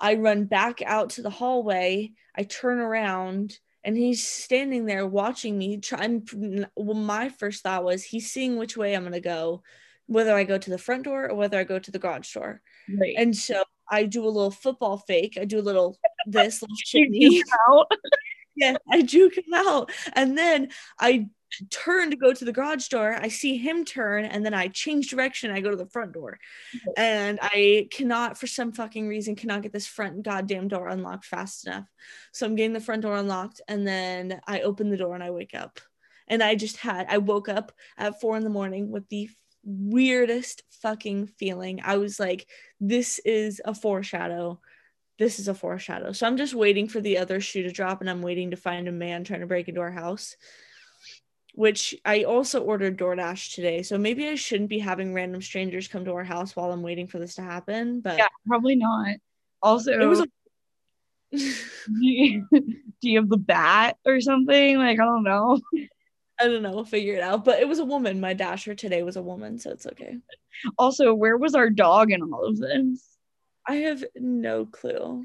I 0.00 0.14
run 0.14 0.46
back 0.46 0.80
out 0.82 1.10
to 1.10 1.22
the 1.22 1.30
hallway. 1.30 2.12
I 2.34 2.44
turn 2.44 2.78
around 2.78 3.58
and 3.84 3.96
he's 3.96 4.26
standing 4.26 4.84
there 4.84 5.06
watching 5.06 5.56
me. 5.56 5.78
Try 5.78 6.20
well 6.76 6.94
my 6.94 7.28
first 7.28 7.62
thought 7.62 7.84
was 7.84 8.02
he's 8.02 8.30
seeing 8.30 8.56
which 8.56 8.76
way 8.76 8.94
i'm 8.94 9.02
going 9.02 9.12
to 9.12 9.20
go 9.20 9.62
whether 10.06 10.34
i 10.34 10.44
go 10.44 10.58
to 10.58 10.70
the 10.70 10.78
front 10.78 11.04
door 11.04 11.28
or 11.28 11.34
whether 11.34 11.58
i 11.58 11.64
go 11.64 11.78
to 11.78 11.90
the 11.90 11.98
garage 11.98 12.32
door. 12.32 12.60
Right. 12.88 13.14
and 13.16 13.36
so 13.36 13.62
i 13.90 14.04
do 14.04 14.24
a 14.24 14.28
little 14.28 14.50
football 14.50 14.98
fake. 14.98 15.38
I 15.40 15.44
do 15.44 15.58
a 15.58 15.62
little 15.62 15.98
this 16.26 16.62
little 16.62 16.76
shimmy 16.84 17.42
yeah 18.56 18.76
i 18.90 19.02
juke 19.02 19.38
him 19.38 19.54
out. 19.54 19.90
And 20.14 20.36
then 20.36 20.68
i 20.98 21.28
turn 21.70 22.10
to 22.10 22.16
go 22.16 22.32
to 22.32 22.44
the 22.44 22.52
garage 22.52 22.88
door. 22.88 23.14
I 23.14 23.28
see 23.28 23.56
him 23.56 23.84
turn 23.84 24.24
and 24.24 24.44
then 24.44 24.54
I 24.54 24.68
change 24.68 25.08
direction. 25.08 25.50
I 25.50 25.60
go 25.60 25.70
to 25.70 25.76
the 25.76 25.86
front 25.86 26.12
door. 26.12 26.38
And 26.96 27.38
I 27.42 27.88
cannot, 27.90 28.38
for 28.38 28.46
some 28.46 28.72
fucking 28.72 29.08
reason, 29.08 29.36
cannot 29.36 29.62
get 29.62 29.72
this 29.72 29.86
front 29.86 30.22
goddamn 30.22 30.68
door 30.68 30.88
unlocked 30.88 31.24
fast 31.24 31.66
enough. 31.66 31.86
So 32.32 32.46
I'm 32.46 32.56
getting 32.56 32.72
the 32.72 32.80
front 32.80 33.02
door 33.02 33.16
unlocked 33.16 33.60
and 33.68 33.86
then 33.86 34.40
I 34.46 34.60
open 34.60 34.90
the 34.90 34.96
door 34.96 35.14
and 35.14 35.24
I 35.24 35.30
wake 35.30 35.54
up. 35.54 35.80
And 36.28 36.42
I 36.42 36.54
just 36.54 36.76
had, 36.76 37.06
I 37.08 37.18
woke 37.18 37.48
up 37.48 37.72
at 37.96 38.20
four 38.20 38.36
in 38.36 38.44
the 38.44 38.50
morning 38.50 38.90
with 38.90 39.08
the 39.08 39.30
weirdest 39.64 40.62
fucking 40.82 41.26
feeling. 41.26 41.80
I 41.82 41.96
was 41.96 42.20
like, 42.20 42.48
this 42.80 43.18
is 43.20 43.60
a 43.64 43.74
foreshadow. 43.74 44.60
This 45.18 45.38
is 45.38 45.48
a 45.48 45.54
foreshadow. 45.54 46.12
So 46.12 46.26
I'm 46.26 46.36
just 46.36 46.54
waiting 46.54 46.86
for 46.86 47.00
the 47.00 47.18
other 47.18 47.40
shoe 47.40 47.62
to 47.64 47.72
drop 47.72 48.00
and 48.00 48.08
I'm 48.08 48.22
waiting 48.22 48.50
to 48.52 48.56
find 48.56 48.86
a 48.86 48.92
man 48.92 49.24
trying 49.24 49.40
to 49.40 49.46
break 49.46 49.68
into 49.68 49.80
our 49.80 49.90
house 49.90 50.36
which 51.58 51.92
I 52.04 52.22
also 52.22 52.62
ordered 52.62 52.96
DoorDash 52.96 53.52
today. 53.52 53.82
So 53.82 53.98
maybe 53.98 54.28
I 54.28 54.36
shouldn't 54.36 54.70
be 54.70 54.78
having 54.78 55.12
random 55.12 55.42
strangers 55.42 55.88
come 55.88 56.04
to 56.04 56.12
our 56.12 56.22
house 56.22 56.54
while 56.54 56.70
I'm 56.70 56.82
waiting 56.82 57.08
for 57.08 57.18
this 57.18 57.34
to 57.34 57.42
happen. 57.42 57.98
But 57.98 58.18
yeah, 58.18 58.28
probably 58.46 58.76
not. 58.76 59.16
Also, 59.60 59.90
it 59.90 60.06
was. 60.06 60.20
A- 60.20 61.36
do, 61.36 61.52
you, 62.00 62.46
do 62.52 63.10
you 63.10 63.18
have 63.18 63.28
the 63.28 63.36
bat 63.36 63.96
or 64.06 64.20
something? 64.20 64.78
Like 64.78 65.00
I 65.00 65.04
don't 65.04 65.24
know. 65.24 65.58
I 66.40 66.46
don't 66.46 66.62
know. 66.62 66.70
We'll 66.70 66.84
figure 66.84 67.16
it 67.16 67.22
out. 67.22 67.44
But 67.44 67.58
it 67.58 67.66
was 67.66 67.80
a 67.80 67.84
woman. 67.84 68.20
My 68.20 68.34
dasher 68.34 68.76
today 68.76 69.02
was 69.02 69.16
a 69.16 69.22
woman, 69.22 69.58
so 69.58 69.72
it's 69.72 69.88
okay. 69.88 70.16
Also, 70.78 71.12
where 71.12 71.36
was 71.36 71.56
our 71.56 71.70
dog 71.70 72.12
in 72.12 72.22
all 72.22 72.44
of 72.44 72.58
this? 72.58 73.04
I 73.66 73.74
have 73.78 74.04
no 74.14 74.64
clue. 74.64 75.24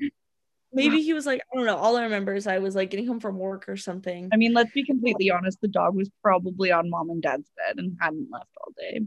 Maybe 0.74 1.02
he 1.02 1.14
was 1.14 1.26
like, 1.26 1.42
I 1.42 1.56
don't 1.56 1.66
know. 1.66 1.78
All 1.78 1.98
I 1.98 2.04
remember 2.04 2.34
is 2.34 2.48
I 2.48 2.58
was 2.60 2.76
like 2.76 2.90
getting 2.90 3.08
home 3.08 3.20
from 3.20 3.38
work 3.38 3.70
or 3.70 3.78
something. 3.78 4.30
I 4.34 4.38
mean, 4.38 4.54
let's 4.54 4.72
be 4.72 4.84
completely 4.84 5.30
honest. 5.30 5.62
The 5.62 5.68
dog 5.68 5.96
was 5.96 6.10
probably 6.22 6.72
on 6.72 6.90
mom 6.90 7.10
and 7.10 7.22
dad's 7.22 7.52
bed 7.56 7.78
and 7.78 7.96
hadn't 8.02 8.30
left 8.32 8.50
all 8.58 8.74
day. 8.78 9.02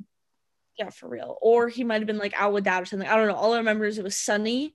Yeah, 0.78 0.90
for 0.90 1.08
real. 1.08 1.38
Or 1.40 1.68
he 1.68 1.85
might 1.85 2.00
have 2.00 2.06
been 2.06 2.18
like 2.18 2.35
out 2.40 2.52
with 2.52 2.64
dad 2.64 2.82
or 2.82 2.87
something. 2.87 3.08
I 3.08 3.16
don't 3.16 3.28
know. 3.28 3.35
All 3.35 3.54
I 3.54 3.58
remember 3.58 3.85
is 3.85 3.99
it 3.99 4.04
was 4.04 4.16
sunny. 4.16 4.75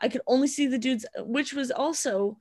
I 0.00 0.08
could 0.08 0.22
only 0.26 0.48
see 0.48 0.66
the 0.66 0.78
dude's, 0.78 1.06
which 1.18 1.52
was 1.52 1.70
also, 1.70 2.38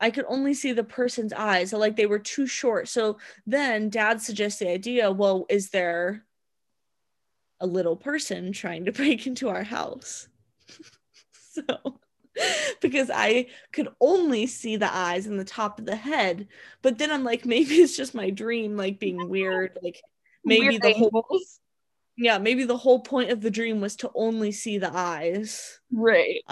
I 0.00 0.10
could 0.10 0.24
only 0.28 0.54
see 0.54 0.72
the 0.72 0.84
person's 0.84 1.32
eyes. 1.32 1.70
So 1.70 1.78
like 1.78 1.96
they 1.96 2.06
were 2.06 2.18
too 2.18 2.46
short. 2.46 2.88
So 2.88 3.18
then 3.46 3.90
dad 3.90 4.20
suggests 4.20 4.58
the 4.58 4.68
idea 4.68 5.10
well, 5.12 5.46
is 5.48 5.70
there 5.70 6.24
a 7.60 7.66
little 7.66 7.96
person 7.96 8.52
trying 8.52 8.86
to 8.86 8.92
break 8.92 9.26
into 9.26 9.48
our 9.48 9.62
house? 9.62 10.28
so 11.32 12.00
because 12.80 13.10
I 13.12 13.46
could 13.72 13.88
only 14.00 14.46
see 14.46 14.76
the 14.76 14.92
eyes 14.94 15.26
and 15.26 15.38
the 15.38 15.44
top 15.44 15.78
of 15.78 15.86
the 15.86 15.96
head. 15.96 16.48
But 16.82 16.98
then 16.98 17.10
I'm 17.10 17.24
like, 17.24 17.44
maybe 17.46 17.74
it's 17.76 17.96
just 17.96 18.14
my 18.14 18.30
dream, 18.30 18.76
like 18.76 18.98
being 18.98 19.28
weird. 19.28 19.78
Like 19.82 20.00
maybe 20.44 20.68
weird 20.68 20.82
the 20.82 20.92
whole 20.92 21.40
yeah, 22.16 22.38
maybe 22.38 22.64
the 22.64 22.76
whole 22.76 23.00
point 23.00 23.30
of 23.30 23.40
the 23.40 23.50
dream 23.50 23.80
was 23.80 23.96
to 23.96 24.10
only 24.14 24.52
see 24.52 24.78
the 24.78 24.90
eyes. 24.92 25.80
Right. 25.90 26.42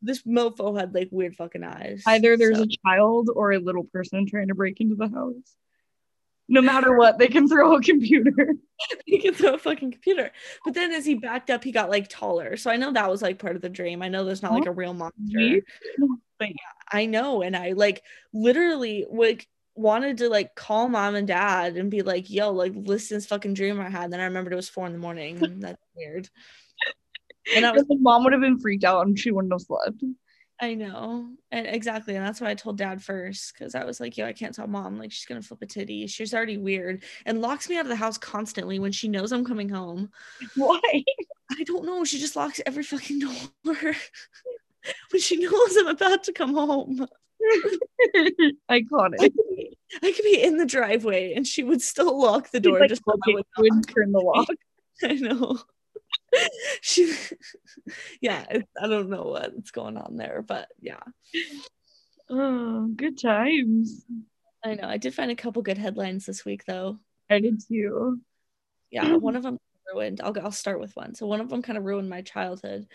this 0.00 0.22
mofo 0.22 0.78
had 0.78 0.94
like 0.94 1.08
weird 1.10 1.36
fucking 1.36 1.64
eyes. 1.64 2.02
Either 2.06 2.36
there's 2.38 2.56
so. 2.56 2.64
a 2.64 2.88
child 2.88 3.28
or 3.34 3.52
a 3.52 3.58
little 3.58 3.84
person 3.84 4.26
trying 4.26 4.48
to 4.48 4.54
break 4.54 4.80
into 4.80 4.94
the 4.94 5.08
house 5.08 5.54
no 6.48 6.62
matter 6.62 6.96
what, 6.96 7.18
they 7.18 7.28
can 7.28 7.48
throw 7.48 7.76
a 7.76 7.82
computer. 7.82 8.54
he 9.06 9.18
can 9.18 9.34
throw 9.34 9.54
a 9.54 9.58
fucking 9.58 9.92
computer. 9.92 10.30
But 10.64 10.74
then 10.74 10.92
as 10.92 11.04
he 11.04 11.14
backed 11.14 11.50
up, 11.50 11.64
he 11.64 11.72
got 11.72 11.90
like 11.90 12.08
taller. 12.08 12.56
So 12.56 12.70
I 12.70 12.76
know 12.76 12.92
that 12.92 13.10
was 13.10 13.22
like 13.22 13.38
part 13.38 13.56
of 13.56 13.62
the 13.62 13.68
dream. 13.68 14.02
I 14.02 14.08
know 14.08 14.24
there's 14.24 14.42
not 14.42 14.52
like 14.52 14.66
a 14.66 14.72
real 14.72 14.94
monster. 14.94 15.60
But 16.38 16.48
yeah, 16.48 16.54
I 16.92 17.06
know. 17.06 17.42
And 17.42 17.56
I 17.56 17.72
like 17.72 18.02
literally 18.32 19.06
like 19.10 19.48
wanted 19.74 20.18
to 20.18 20.28
like 20.28 20.54
call 20.54 20.88
mom 20.88 21.14
and 21.14 21.26
dad 21.26 21.76
and 21.76 21.90
be 21.90 22.02
like, 22.02 22.30
yo, 22.30 22.52
like 22.52 22.72
listen 22.74 23.16
this 23.16 23.26
fucking 23.26 23.54
dream 23.54 23.80
I 23.80 23.90
had. 23.90 24.04
And 24.04 24.12
Then 24.12 24.20
I 24.20 24.24
remembered 24.24 24.52
it 24.52 24.56
was 24.56 24.68
four 24.68 24.86
in 24.86 24.92
the 24.92 24.98
morning. 24.98 25.38
That's 25.60 25.82
weird. 25.96 26.28
And 27.54 27.64
I 27.64 27.72
was 27.72 27.84
mom 27.88 28.24
would 28.24 28.32
have 28.32 28.42
been 28.42 28.58
freaked 28.58 28.84
out 28.84 29.06
and 29.06 29.18
she 29.18 29.30
wouldn't 29.30 29.52
have 29.52 29.62
slept. 29.62 30.02
I 30.60 30.74
know. 30.74 31.28
And 31.50 31.66
exactly. 31.66 32.16
And 32.16 32.24
that's 32.24 32.40
why 32.40 32.50
I 32.50 32.54
told 32.54 32.78
dad 32.78 33.02
first 33.02 33.52
because 33.52 33.74
I 33.74 33.84
was 33.84 34.00
like, 34.00 34.16
yo, 34.16 34.26
I 34.26 34.32
can't 34.32 34.54
tell 34.54 34.66
mom. 34.66 34.98
Like, 34.98 35.12
she's 35.12 35.26
going 35.26 35.40
to 35.40 35.46
flip 35.46 35.60
a 35.62 35.66
titty. 35.66 36.06
She's 36.06 36.32
already 36.32 36.56
weird 36.56 37.02
and 37.26 37.42
locks 37.42 37.68
me 37.68 37.76
out 37.76 37.84
of 37.84 37.88
the 37.88 37.96
house 37.96 38.16
constantly 38.16 38.78
when 38.78 38.92
she 38.92 39.08
knows 39.08 39.32
I'm 39.32 39.44
coming 39.44 39.68
home. 39.68 40.10
Why? 40.56 40.80
I 41.50 41.62
don't 41.64 41.84
know. 41.84 42.04
She 42.04 42.18
just 42.18 42.36
locks 42.36 42.60
every 42.64 42.82
fucking 42.84 43.18
door 43.64 43.64
when 45.10 45.20
she 45.20 45.36
knows 45.36 45.76
I'm 45.76 45.88
about 45.88 46.24
to 46.24 46.32
come 46.32 46.54
home. 46.54 47.06
Iconic. 48.70 49.20
I 49.20 49.28
could, 49.28 49.48
be, 49.50 49.76
I 50.02 50.12
could, 50.12 50.24
be, 50.24 50.42
in 50.42 50.56
the 50.56 50.64
driveway 50.64 51.34
and 51.34 51.46
she 51.46 51.62
would 51.64 51.82
still 51.82 52.18
lock 52.18 52.50
the 52.50 52.60
door. 52.60 52.80
Like, 52.80 52.88
just 52.88 53.02
okay, 53.06 53.36
would 53.58 53.88
turn 53.88 54.12
the 54.12 54.20
lock. 54.20 54.48
I 55.02 55.12
know. 55.12 55.58
she 56.80 57.14
yeah 58.20 58.44
i 58.80 58.86
don't 58.86 59.08
know 59.08 59.24
what's 59.24 59.70
going 59.70 59.96
on 59.96 60.16
there 60.16 60.42
but 60.46 60.68
yeah. 60.80 61.00
Oh 62.28 62.88
good 62.96 63.20
times. 63.20 64.04
I 64.64 64.74
know 64.74 64.88
i 64.88 64.96
did 64.96 65.14
find 65.14 65.30
a 65.30 65.36
couple 65.36 65.62
good 65.62 65.78
headlines 65.78 66.26
this 66.26 66.44
week 66.44 66.64
though. 66.66 66.98
I 67.30 67.38
did 67.38 67.60
too. 67.66 68.20
Yeah 68.90 69.16
one 69.16 69.36
of 69.36 69.42
them 69.42 69.58
ruined 69.92 70.20
i'll, 70.22 70.34
I'll 70.42 70.52
start 70.52 70.80
with 70.80 70.94
one. 70.96 71.14
So 71.14 71.26
one 71.26 71.40
of 71.40 71.48
them 71.48 71.62
kind 71.62 71.78
of 71.78 71.84
ruined 71.84 72.08
my 72.08 72.22
childhood 72.22 72.86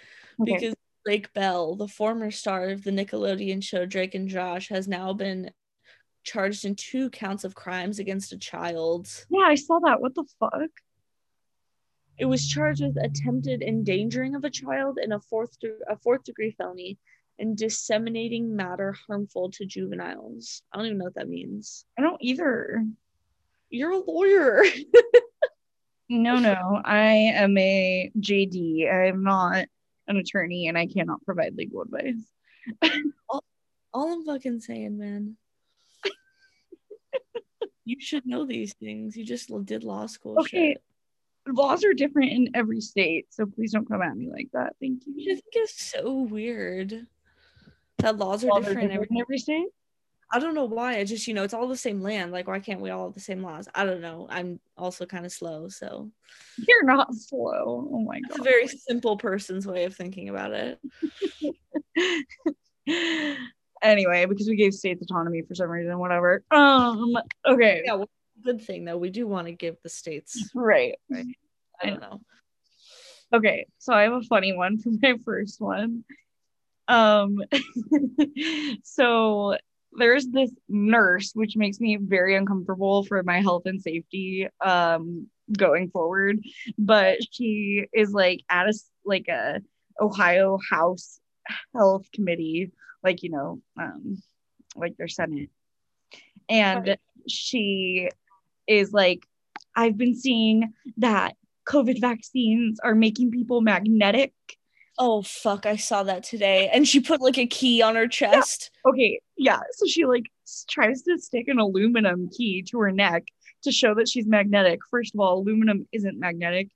okay. 0.42 0.54
because 0.54 0.76
drake 1.06 1.34
bell 1.34 1.76
the 1.76 1.88
former 1.88 2.30
star 2.30 2.70
of 2.70 2.84
the 2.84 2.92
nickelodeon 2.92 3.64
show 3.64 3.88
drake 3.88 4.14
and 4.14 4.30
josh 4.30 4.70
has 4.70 4.88
now 4.88 5.12
been 5.14 5.50
charged 6.24 6.64
in 6.64 6.76
two 6.76 7.10
counts 7.10 7.44
of 7.44 7.56
crimes 7.56 7.98
against 7.98 8.34
a 8.34 8.38
child. 8.38 9.08
Yeah 9.30 9.46
i 9.46 9.56
saw 9.56 9.80
that. 9.80 10.02
What 10.02 10.16
the 10.16 10.26
fuck 10.40 10.70
it 12.22 12.26
was 12.26 12.48
charged 12.48 12.84
with 12.84 13.04
attempted 13.04 13.64
endangering 13.64 14.36
of 14.36 14.44
a 14.44 14.50
child 14.52 15.00
in 15.02 15.12
a 15.12 15.20
fourth 15.20 15.58
a 15.90 15.98
fourth 15.98 16.24
degree 16.24 16.52
felony 16.52 17.00
and 17.40 17.58
disseminating 17.58 18.56
matter 18.56 18.96
harmful 19.08 19.50
to 19.50 19.66
juveniles. 19.66 20.62
I 20.72 20.78
don't 20.78 20.86
even 20.86 21.00
know 21.00 21.06
what 21.06 21.16
that 21.16 21.28
means. 21.28 21.84
I 21.98 22.04
don't 22.04 22.22
either. 22.22 22.86
You're 23.72 23.94
a 23.94 23.98
lawyer. 23.98 24.64
no, 26.10 26.38
no. 26.38 26.80
I 26.86 27.08
am 27.34 27.58
a 27.58 28.12
JD. 28.20 28.88
I 28.88 29.08
am 29.08 29.24
not 29.24 29.66
an 30.08 30.18
attorney 30.18 30.68
and 30.68 30.78
I 30.78 30.86
cannot 30.86 31.26
provide 31.26 31.56
legal 31.56 31.82
advice. 31.82 32.22
all, 33.30 33.44
all 33.96 34.14
I'm 34.14 34.26
fucking 34.26 34.60
saying, 34.60 35.00
man. 35.00 35.38
you 37.84 38.00
should 38.00 38.28
know 38.28 38.46
these 38.46 38.76
things. 38.76 39.18
You 39.18 39.26
just 39.26 39.52
did 39.66 39.84
law 39.84 40.06
school. 40.06 40.40
Okay, 40.42 40.74
shit 40.74 40.84
laws 41.48 41.84
are 41.84 41.94
different 41.94 42.32
in 42.32 42.50
every 42.54 42.82
state, 42.82 43.28
so 43.30 43.46
please 43.46 43.72
don't 43.72 43.88
come 43.88 44.02
at 44.02 44.16
me 44.16 44.30
like 44.32 44.50
that. 44.54 44.76
Thank 44.80 45.04
you. 45.06 45.32
I 45.32 45.36
think 45.36 45.46
it's 45.54 45.82
so 45.82 46.22
weird 46.22 47.08
that 48.00 48.18
laws 48.18 48.44
are 48.44 48.48
laws 48.48 48.66
different, 48.66 48.78
are 48.78 48.88
different 48.88 49.12
in 49.12 49.22
every 49.22 49.38
state. 49.38 49.68
I 50.34 50.40
don't 50.40 50.56
know 50.56 50.66
why. 50.66 50.98
I 50.98 51.04
just, 51.04 51.28
you 51.28 51.34
know, 51.34 51.44
it's 51.44 51.54
all 51.54 51.68
the 51.68 51.76
same 51.76 52.02
land. 52.02 52.32
Like, 52.32 52.48
why 52.48 52.60
can't 52.60 52.80
we 52.80 52.90
all 52.90 53.06
have 53.06 53.14
the 53.14 53.20
same 53.20 53.44
laws? 53.44 53.68
I 53.76 53.86
don't 53.86 54.00
know. 54.02 54.28
I'm 54.30 54.62
also 54.78 55.06
kind 55.06 55.26
of 55.26 55.32
slow, 55.32 55.68
so 55.68 56.10
you're 56.56 56.86
not 56.86 57.14
slow. 57.14 57.90
Oh 57.92 58.00
my 58.00 58.22
god. 58.22 58.30
It's 58.30 58.40
a 58.40 58.44
very 58.44 58.68
simple 58.68 59.18
person's 59.18 59.68
way 59.68 59.84
of 59.84 59.96
thinking 59.96 60.30
about 60.30 60.52
it. 60.54 60.80
anyway, 63.82 64.26
because 64.26 64.48
we 64.48 64.56
gave 64.56 64.74
states 64.74 65.02
autonomy 65.02 65.42
for 65.42 65.54
some 65.54 65.70
reason, 65.70 66.00
whatever. 66.00 66.44
Um, 66.50 67.18
okay. 67.46 67.82
Yeah, 67.86 67.96
well, 67.96 68.10
good 68.44 68.62
thing 68.62 68.86
though. 68.86 68.98
We 68.98 69.10
do 69.10 69.28
want 69.28 69.48
to 69.48 69.54
give 69.54 69.78
the 69.84 69.90
states 69.90 70.52
right. 70.56 70.96
Right. 71.10 71.26
I 71.82 71.88
don't 71.88 72.02
know. 72.02 72.22
Okay, 73.34 73.66
so 73.78 73.94
I 73.94 74.04
have 74.04 74.14
a 74.14 74.22
funny 74.22 74.54
one 74.54 74.78
for 74.78 74.90
my 75.02 75.16
first 75.24 75.62
one. 75.62 76.04
Um, 76.88 77.38
so 78.84 79.56
there's 79.94 80.28
this 80.28 80.52
nurse, 80.68 81.32
which 81.34 81.56
makes 81.56 81.80
me 81.80 81.98
very 81.98 82.36
uncomfortable 82.36 83.04
for 83.04 83.24
my 83.24 83.42
health 83.42 83.64
and 83.66 83.82
safety 83.82 84.48
um 84.64 85.28
going 85.58 85.90
forward. 85.90 86.40
But 86.78 87.20
she 87.32 87.86
is 87.94 88.12
like 88.12 88.42
at 88.50 88.68
a 88.68 88.74
like 89.06 89.28
a 89.28 89.62
Ohio 90.00 90.60
House 90.70 91.20
Health 91.76 92.06
Committee, 92.14 92.72
like 93.04 93.24
you 93.24 93.32
know, 93.32 93.62
um, 93.80 94.22
like 94.76 94.98
their 94.98 95.08
Senate, 95.08 95.50
and 96.50 96.98
she 97.28 98.10
is 98.68 98.94
like, 98.94 99.26
I've 99.76 99.98
been 99.98 100.16
seeing 100.16 100.74
that 100.98 101.36
COVID 101.68 102.02
vaccines 102.02 102.80
are 102.80 102.96
making 102.96 103.32
people 103.32 103.62
magnetic. 103.62 104.34
Oh 104.98 105.22
fuck, 105.22 105.66
I 105.66 105.78
saw 105.78 106.04
that 106.04 106.24
today. 106.24 106.70
And 106.72 106.88
she 106.88 107.00
put 107.00 107.22
like 107.22 107.38
a 107.38 107.48
key 107.48 107.82
on 107.82 107.96
her 107.96 108.08
chest. 108.08 108.72
Yeah. 108.86 108.92
Okay, 108.92 109.22
yeah. 109.38 109.60
So 109.74 109.86
she 109.88 110.06
like 110.06 110.26
tries 110.70 111.04
to 111.04 111.18
stick 111.18 111.48
an 111.48 111.60
aluminum 111.60 112.30
key 112.30 112.64
to 112.70 112.80
her 112.80 112.92
neck 112.92 113.24
to 113.64 113.72
show 113.72 113.96
that 113.96 114.10
she's 114.10 114.28
magnetic. 114.28 114.80
First 114.90 115.14
of 115.16 115.20
all, 115.22 115.40
aluminum 115.40 115.88
isn't 115.92 116.20
magnetic. 116.20 116.70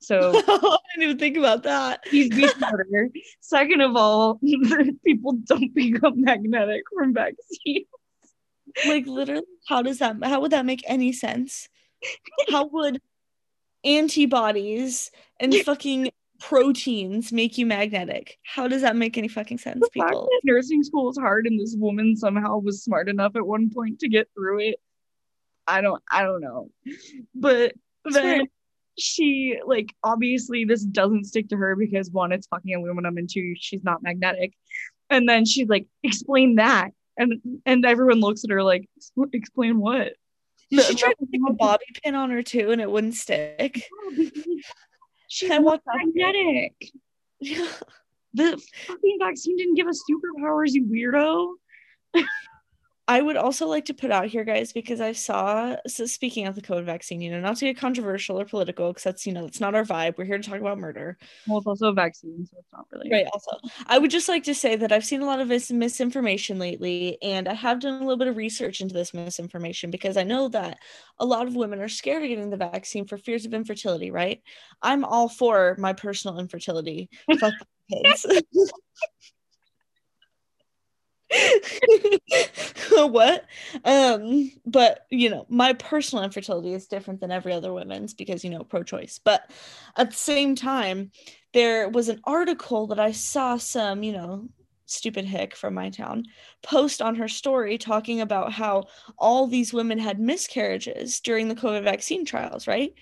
So 0.00 0.32
I 0.48 0.78
didn't 0.94 1.02
even 1.02 1.18
think 1.18 1.36
about 1.36 1.62
that. 1.62 2.00
He's 2.10 2.28
smarter. 2.56 3.10
Second 3.40 3.80
of 3.80 3.96
all, 3.96 4.38
people 5.04 5.32
don't 5.44 5.72
become 5.74 6.20
magnetic 6.20 6.82
from 6.94 7.14
vaccines 7.14 7.86
like 8.86 9.06
literally 9.06 9.42
how 9.68 9.82
does 9.82 9.98
that 9.98 10.16
how 10.22 10.40
would 10.40 10.52
that 10.52 10.66
make 10.66 10.82
any 10.86 11.12
sense? 11.12 11.68
How 12.50 12.66
would 12.66 13.00
antibodies 13.84 15.10
and 15.40 15.54
fucking 15.64 16.10
proteins 16.40 17.32
make 17.32 17.58
you 17.58 17.66
magnetic? 17.66 18.38
How 18.42 18.68
does 18.68 18.82
that 18.82 18.96
make 18.96 19.16
any 19.16 19.28
fucking 19.28 19.58
sense 19.58 19.80
the 19.80 19.90
people? 19.90 20.28
nursing 20.44 20.82
school 20.82 21.10
is 21.10 21.18
hard 21.18 21.46
and 21.46 21.58
this 21.60 21.76
woman 21.78 22.16
somehow 22.16 22.58
was 22.58 22.82
smart 22.82 23.08
enough 23.08 23.36
at 23.36 23.46
one 23.46 23.70
point 23.70 24.00
to 24.00 24.08
get 24.08 24.28
through 24.34 24.58
it 24.60 24.76
i 25.66 25.80
don't 25.80 26.02
i 26.10 26.22
don't 26.22 26.40
know. 26.40 26.68
But 27.34 27.74
then 28.04 28.46
she 28.98 29.58
like 29.64 29.94
obviously 30.02 30.64
this 30.64 30.84
doesn't 30.84 31.24
stick 31.24 31.48
to 31.48 31.56
her 31.56 31.76
because 31.76 32.10
one 32.10 32.32
it's 32.32 32.46
fucking 32.48 32.74
aluminum 32.74 33.16
and 33.16 33.28
two 33.30 33.54
she's 33.56 33.84
not 33.84 34.02
magnetic. 34.02 34.52
And 35.10 35.28
then 35.28 35.44
she's 35.44 35.68
like 35.68 35.86
explain 36.02 36.56
that 36.56 36.90
and 37.16 37.40
and 37.66 37.84
everyone 37.84 38.20
looks 38.20 38.44
at 38.44 38.50
her 38.50 38.62
like 38.62 38.88
explain 39.34 39.78
what? 39.78 40.14
She 40.70 40.94
tried 40.94 41.14
to 41.18 41.26
stick 41.30 41.40
a 41.46 41.52
bobby 41.52 41.84
pin 42.02 42.14
on 42.14 42.30
her 42.30 42.42
too 42.42 42.70
and 42.70 42.80
it 42.80 42.90
wouldn't 42.90 43.14
stick. 43.14 43.82
She's 45.28 45.50
magnetic. 45.86 46.90
The 48.34 48.62
fucking 48.86 49.18
vaccine 49.20 49.56
didn't 49.56 49.74
give 49.74 49.86
us 49.86 50.02
superpowers 50.10 50.72
you 50.72 50.84
weirdo 50.84 51.52
I 53.08 53.20
would 53.20 53.36
also 53.36 53.66
like 53.66 53.86
to 53.86 53.94
put 53.94 54.12
out 54.12 54.26
here, 54.26 54.44
guys, 54.44 54.72
because 54.72 55.00
I 55.00 55.12
saw. 55.12 55.74
So 55.88 56.06
speaking 56.06 56.46
of 56.46 56.54
the 56.54 56.62
COVID 56.62 56.84
vaccine, 56.84 57.20
you 57.20 57.32
know, 57.32 57.40
not 57.40 57.56
to 57.56 57.64
get 57.64 57.76
controversial 57.76 58.38
or 58.40 58.44
political, 58.44 58.90
because 58.90 59.02
that's 59.02 59.26
you 59.26 59.32
know 59.32 59.42
that's 59.42 59.60
not 59.60 59.74
our 59.74 59.84
vibe. 59.84 60.16
We're 60.16 60.24
here 60.24 60.38
to 60.38 60.48
talk 60.48 60.60
about 60.60 60.78
murder. 60.78 61.18
Well, 61.48 61.58
it's 61.58 61.66
also 61.66 61.88
a 61.88 61.92
vaccine, 61.92 62.46
so 62.46 62.56
it's 62.58 62.72
not 62.72 62.86
really 62.92 63.10
right. 63.10 63.26
Also, 63.32 63.50
I 63.86 63.98
would 63.98 64.10
just 64.10 64.28
like 64.28 64.44
to 64.44 64.54
say 64.54 64.76
that 64.76 64.92
I've 64.92 65.04
seen 65.04 65.20
a 65.20 65.26
lot 65.26 65.40
of 65.40 65.48
mis- 65.48 65.72
misinformation 65.72 66.60
lately, 66.60 67.18
and 67.22 67.48
I 67.48 67.54
have 67.54 67.80
done 67.80 67.94
a 67.94 67.98
little 67.98 68.16
bit 68.16 68.28
of 68.28 68.36
research 68.36 68.80
into 68.80 68.94
this 68.94 69.12
misinformation 69.12 69.90
because 69.90 70.16
I 70.16 70.22
know 70.22 70.48
that 70.50 70.78
a 71.18 71.26
lot 71.26 71.48
of 71.48 71.56
women 71.56 71.80
are 71.80 71.88
scared 71.88 72.22
of 72.22 72.28
getting 72.28 72.50
the 72.50 72.56
vaccine 72.56 73.06
for 73.06 73.18
fears 73.18 73.44
of 73.44 73.52
infertility. 73.52 74.12
Right? 74.12 74.42
I'm 74.80 75.04
all 75.04 75.28
for 75.28 75.74
my 75.78 75.92
personal 75.92 76.38
infertility. 76.38 77.10
Fuck 77.40 77.54
kids. 77.90 78.26
what? 82.92 83.46
Um 83.84 84.52
but 84.66 85.06
you 85.10 85.30
know 85.30 85.46
my 85.48 85.72
personal 85.74 86.24
infertility 86.24 86.74
is 86.74 86.86
different 86.86 87.20
than 87.20 87.30
every 87.30 87.52
other 87.52 87.72
woman's 87.72 88.14
because 88.14 88.44
you 88.44 88.50
know 88.50 88.64
pro-choice. 88.64 89.20
But 89.22 89.50
at 89.96 90.10
the 90.10 90.16
same 90.16 90.54
time 90.54 91.10
there 91.52 91.88
was 91.88 92.08
an 92.08 92.20
article 92.24 92.86
that 92.88 92.98
i 92.98 93.12
saw 93.12 93.56
some 93.56 94.02
you 94.02 94.12
know 94.12 94.48
stupid 94.86 95.24
hick 95.24 95.56
from 95.56 95.74
my 95.74 95.88
town 95.88 96.24
post 96.62 97.00
on 97.00 97.14
her 97.14 97.28
story 97.28 97.78
talking 97.78 98.20
about 98.20 98.52
how 98.52 98.84
all 99.18 99.46
these 99.46 99.72
women 99.72 99.98
had 99.98 100.20
miscarriages 100.20 101.20
during 101.20 101.48
the 101.48 101.54
covid 101.54 101.84
vaccine 101.84 102.24
trials 102.24 102.66
right? 102.66 102.94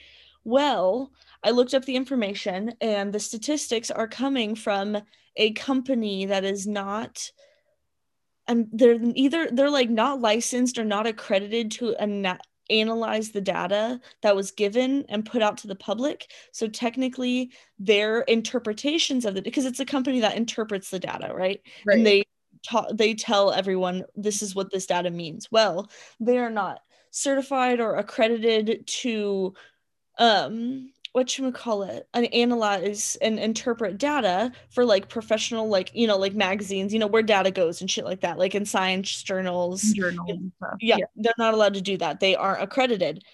Well 0.45 1.11
i 1.43 1.51
looked 1.51 1.75
up 1.75 1.85
the 1.85 1.97
information 1.97 2.73
and 2.81 3.13
the 3.13 3.21
statistics 3.21 3.91
are 3.91 4.09
coming 4.09 4.55
from 4.55 4.99
a 5.37 5.53
company 5.53 6.27
that 6.27 6.45
is 6.45 6.67
not 6.67 7.31
and 8.51 8.67
they're 8.73 8.99
either 9.15 9.49
they're 9.53 9.71
like 9.71 9.89
not 9.89 10.21
licensed 10.21 10.77
or 10.77 10.85
not 10.85 11.07
accredited 11.07 11.71
to 11.71 11.95
ana- 11.97 12.41
analyze 12.69 13.31
the 13.31 13.41
data 13.41 14.01
that 14.23 14.35
was 14.35 14.51
given 14.51 15.05
and 15.09 15.25
put 15.25 15.41
out 15.41 15.57
to 15.59 15.69
the 15.69 15.77
public. 15.77 16.31
So 16.53 16.67
technically 16.67 17.53
their 17.79 18.23
interpretations 18.23 19.25
of 19.25 19.37
it 19.37 19.45
because 19.45 19.67
it's 19.67 19.81
a 19.81 19.85
company 19.85 20.21
that 20.21 20.37
interprets 20.37 20.91
the 20.91 20.99
data 20.99 21.33
right, 21.33 21.61
right. 21.87 21.97
and 21.97 22.07
they 22.07 22.25
ta- 22.69 22.93
they 22.93 23.15
tell 23.15 23.53
everyone 23.53 24.05
this 24.17 24.43
is 24.43 24.55
what 24.55 24.73
this 24.73 24.87
data 24.87 25.11
means. 25.11 25.49
Well 25.53 25.89
they 26.19 26.39
are 26.39 26.51
not 26.51 26.81
certified 27.13 27.79
or 27.81 27.97
accredited 27.97 28.87
to 28.87 29.55
um 30.19 30.91
what 31.13 31.37
you 31.37 31.51
call 31.51 31.83
it 31.83 32.09
and 32.15 32.33
analyze 32.33 33.17
and 33.21 33.39
interpret 33.39 33.99
data 33.99 34.53
for 34.71 34.85
like 34.85 35.09
professional 35.09 35.69
like 35.69 35.91
you 35.93 36.07
know 36.07 36.17
like 36.17 36.35
magazines 36.35 36.93
you 36.93 37.01
know 37.01 37.07
where 37.09 37.23
data 37.23 37.51
goes 37.51 37.81
and 37.81 37.91
shit 37.91 38.05
like 38.05 38.21
that 38.21 38.39
like 38.39 38.55
in 38.55 38.65
science 38.65 39.23
journals. 39.23 39.83
Journals 39.83 40.39
yeah, 40.81 40.97
yeah. 40.99 41.05
they're 41.17 41.33
not 41.39 41.55
allowed 41.55 41.75
to 41.75 41.81
do 41.81 41.97
that. 41.97 42.21
They 42.21 42.37
aren't 42.37 42.63
accredited. 42.63 43.25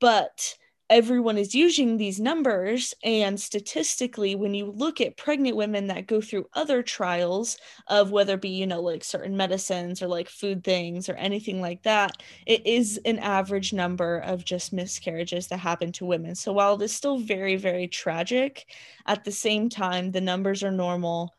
But 0.00 0.56
everyone 0.94 1.36
is 1.36 1.56
using 1.56 1.96
these 1.96 2.20
numbers 2.20 2.94
and 3.02 3.40
statistically 3.40 4.36
when 4.36 4.54
you 4.54 4.70
look 4.70 5.00
at 5.00 5.16
pregnant 5.16 5.56
women 5.56 5.88
that 5.88 6.06
go 6.06 6.20
through 6.20 6.46
other 6.54 6.84
trials 6.84 7.58
of 7.88 8.12
whether 8.12 8.34
it 8.34 8.40
be 8.40 8.50
you 8.50 8.64
know 8.64 8.80
like 8.80 9.02
certain 9.02 9.36
medicines 9.36 10.00
or 10.00 10.06
like 10.06 10.28
food 10.28 10.62
things 10.62 11.08
or 11.08 11.14
anything 11.14 11.60
like 11.60 11.82
that 11.82 12.22
it 12.46 12.64
is 12.64 13.00
an 13.06 13.18
average 13.18 13.72
number 13.72 14.18
of 14.18 14.44
just 14.44 14.72
miscarriages 14.72 15.48
that 15.48 15.56
happen 15.56 15.90
to 15.90 16.06
women. 16.06 16.32
So 16.36 16.52
while 16.52 16.76
it 16.76 16.84
is 16.84 16.94
still 16.94 17.18
very 17.18 17.56
very 17.56 17.88
tragic 17.88 18.64
at 19.04 19.24
the 19.24 19.32
same 19.32 19.68
time 19.68 20.12
the 20.12 20.20
numbers 20.20 20.62
are 20.62 20.70
normal 20.70 21.34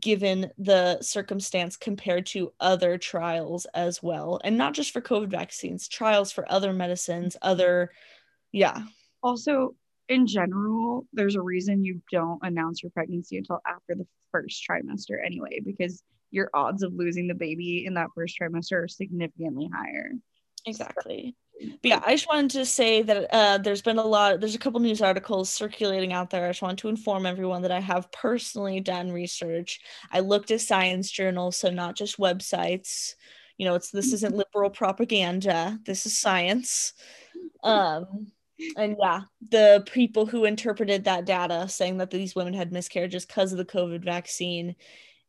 given 0.00 0.50
the 0.56 1.00
circumstance 1.02 1.76
compared 1.76 2.26
to 2.26 2.52
other 2.58 2.98
trials 2.98 3.64
as 3.74 4.02
well. 4.02 4.40
And 4.42 4.56
not 4.56 4.72
just 4.72 4.92
for 4.92 5.02
covid 5.02 5.28
vaccines 5.28 5.88
trials 5.88 6.32
for 6.32 6.50
other 6.50 6.72
medicines 6.72 7.36
other 7.42 7.90
yeah. 8.54 8.82
Also, 9.22 9.74
in 10.08 10.26
general, 10.26 11.06
there's 11.12 11.34
a 11.34 11.42
reason 11.42 11.84
you 11.84 12.00
don't 12.12 12.38
announce 12.42 12.82
your 12.82 12.90
pregnancy 12.90 13.36
until 13.36 13.60
after 13.66 13.94
the 13.94 14.06
first 14.30 14.64
trimester 14.68 15.16
anyway, 15.24 15.60
because 15.64 16.02
your 16.30 16.50
odds 16.54 16.82
of 16.82 16.92
losing 16.94 17.26
the 17.26 17.34
baby 17.34 17.86
in 17.86 17.94
that 17.94 18.08
first 18.14 18.36
trimester 18.40 18.84
are 18.84 18.88
significantly 18.88 19.68
higher. 19.74 20.12
Exactly. 20.66 21.36
But 21.60 21.88
yeah, 21.88 22.02
I 22.04 22.14
just 22.14 22.28
wanted 22.28 22.50
to 22.52 22.66
say 22.66 23.02
that 23.02 23.32
uh, 23.32 23.58
there's 23.58 23.82
been 23.82 23.98
a 23.98 24.04
lot, 24.04 24.40
there's 24.40 24.56
a 24.56 24.58
couple 24.58 24.80
news 24.80 25.00
articles 25.00 25.50
circulating 25.50 26.12
out 26.12 26.30
there. 26.30 26.44
I 26.44 26.50
just 26.50 26.62
want 26.62 26.78
to 26.80 26.88
inform 26.88 27.26
everyone 27.26 27.62
that 27.62 27.70
I 27.70 27.80
have 27.80 28.10
personally 28.12 28.80
done 28.80 29.12
research. 29.12 29.80
I 30.12 30.20
looked 30.20 30.50
at 30.50 30.60
science 30.60 31.10
journals, 31.10 31.56
so 31.56 31.70
not 31.70 31.96
just 31.96 32.18
websites. 32.18 33.14
You 33.56 33.66
know, 33.66 33.76
it's 33.76 33.90
this 33.90 34.12
isn't 34.12 34.34
liberal 34.34 34.70
propaganda. 34.70 35.78
This 35.86 36.06
is 36.06 36.18
science. 36.18 36.92
Um, 37.62 38.32
and 38.76 38.96
yeah, 39.00 39.22
the 39.50 39.82
people 39.86 40.26
who 40.26 40.44
interpreted 40.44 41.04
that 41.04 41.24
data 41.24 41.68
saying 41.68 41.98
that 41.98 42.10
these 42.10 42.34
women 42.34 42.54
had 42.54 42.72
miscarriages 42.72 43.26
because 43.26 43.52
of 43.52 43.58
the 43.58 43.64
COVID 43.64 44.04
vaccine, 44.04 44.76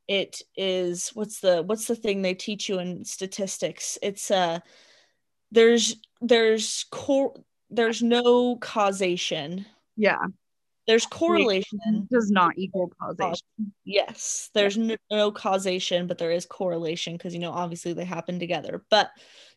it 0.08 0.42
is 0.56 1.10
what's 1.10 1.40
the 1.40 1.64
what's 1.64 1.88
the 1.88 1.96
thing 1.96 2.22
they 2.22 2.34
teach 2.34 2.70
you 2.70 2.80
in 2.80 3.04
statistics? 3.06 3.98
It's 4.02 4.30
uh 4.30 4.60
there's 5.52 5.96
there's 6.22 6.86
core 6.92 7.34
there's 7.70 8.04
no 8.04 8.58
causation. 8.58 9.66
Yeah. 9.96 10.26
There's 10.88 11.08
correlation. 11.08 11.80
It 11.84 12.10
does 12.14 12.30
not 12.30 12.52
equal 12.58 12.92
causation. 13.02 13.74
Yes, 13.86 14.52
there's 14.54 14.78
no, 14.78 14.96
no 15.10 15.32
causation, 15.32 16.06
but 16.06 16.20
there 16.20 16.30
is 16.30 16.46
correlation 16.46 17.14
because 17.14 17.34
you 17.34 17.40
know 17.40 17.52
obviously 17.52 17.94
they 17.94 18.06
happen 18.06 18.38
together. 18.38 18.86
But 18.92 19.10